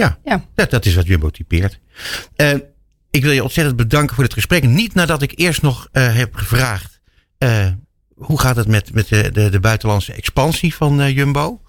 ja, 0.00 0.18
ja. 0.24 0.44
Dat, 0.54 0.70
dat 0.70 0.86
is 0.86 0.94
wat 0.94 1.06
Jumbo 1.06 1.30
typeert. 1.30 1.80
Uh, 2.36 2.54
ik 3.10 3.22
wil 3.22 3.32
je 3.32 3.42
ontzettend 3.42 3.76
bedanken 3.76 4.14
voor 4.14 4.24
dit 4.24 4.32
gesprek. 4.32 4.64
Niet 4.64 4.94
nadat 4.94 5.22
ik 5.22 5.32
eerst 5.38 5.62
nog 5.62 5.88
uh, 5.92 6.14
heb 6.14 6.34
gevraagd. 6.34 7.00
Uh, 7.38 7.66
hoe 8.14 8.40
gaat 8.40 8.56
het 8.56 8.68
met, 8.68 8.92
met 8.92 9.08
de, 9.08 9.30
de, 9.32 9.50
de 9.50 9.60
buitenlandse 9.60 10.12
expansie 10.12 10.74
van 10.74 11.12
Jumbo? 11.12 11.62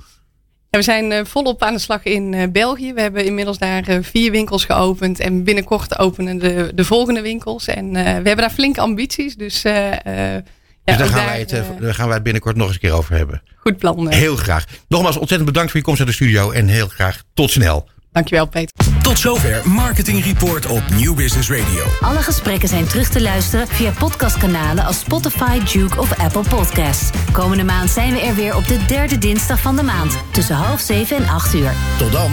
We 0.78 0.84
zijn 0.84 1.26
volop 1.26 1.64
aan 1.64 1.74
de 1.74 1.80
slag 1.80 2.04
in 2.04 2.52
België. 2.52 2.94
We 2.94 3.02
hebben 3.02 3.26
inmiddels 3.26 3.58
daar 3.58 3.84
vier 4.02 4.32
winkels 4.32 4.66
geopend. 4.66 5.20
En 5.20 5.44
binnenkort 5.44 6.00
openen 6.00 6.38
de, 6.38 6.72
de 6.76 6.86
volgende 6.86 7.22
winkels. 7.22 7.68
En 7.68 7.92
we 7.92 8.00
hebben 8.00 8.38
daar 8.38 8.50
flinke 8.50 8.82
ambities. 8.82 9.36
Dus 9.36 9.62
ja, 9.62 10.02
dus 10.84 10.98
daar 10.98 11.08
gaan, 11.08 11.26
wij 11.26 11.40
het, 11.40 11.50
daar 11.80 11.94
gaan 11.94 12.06
wij 12.06 12.16
het 12.16 12.24
binnenkort 12.24 12.56
nog 12.56 12.66
eens 12.66 12.76
een 12.76 12.82
keer 12.82 12.92
over 12.92 13.16
hebben. 13.16 13.42
Goed 13.56 13.78
plan. 13.78 14.12
Heel 14.12 14.36
graag. 14.36 14.66
Nogmaals 14.88 15.18
ontzettend 15.18 15.50
bedankt 15.50 15.72
voor 15.72 15.80
je 15.80 15.86
komst 15.86 16.00
naar 16.00 16.10
de 16.10 16.16
studio. 16.16 16.52
En 16.52 16.68
heel 16.68 16.88
graag 16.88 17.24
tot 17.34 17.52
snel. 17.52 17.90
Dankjewel, 18.18 18.48
Peter. 18.48 18.74
Tot 19.02 19.20
zover 19.20 19.70
Marketing 19.70 20.24
Report 20.24 20.66
op 20.66 20.84
New 20.90 21.16
Business 21.16 21.50
Radio. 21.50 21.84
Alle 22.02 22.22
gesprekken 22.22 22.70
zijn 22.70 22.88
terug 22.88 23.10
te 23.10 23.22
luisteren 23.22 23.68
via 23.68 23.92
podcastkanalen 24.00 24.86
als 24.86 25.00
Spotify, 25.00 25.60
Duke 25.74 26.00
of 26.00 26.20
Apple 26.20 26.44
Podcasts. 26.50 27.10
Komende 27.32 27.64
maand 27.64 27.90
zijn 27.90 28.14
we 28.14 28.20
er 28.20 28.36
weer 28.36 28.56
op 28.56 28.68
de 28.68 28.86
derde 28.88 29.18
dinsdag 29.18 29.60
van 29.60 29.76
de 29.76 29.84
maand. 29.84 30.18
Tussen 30.32 30.56
half 30.56 30.80
zeven 30.80 31.18
en 31.18 31.28
acht 31.28 31.54
uur. 31.54 31.74
Tot 31.98 32.12
dan. 32.12 32.32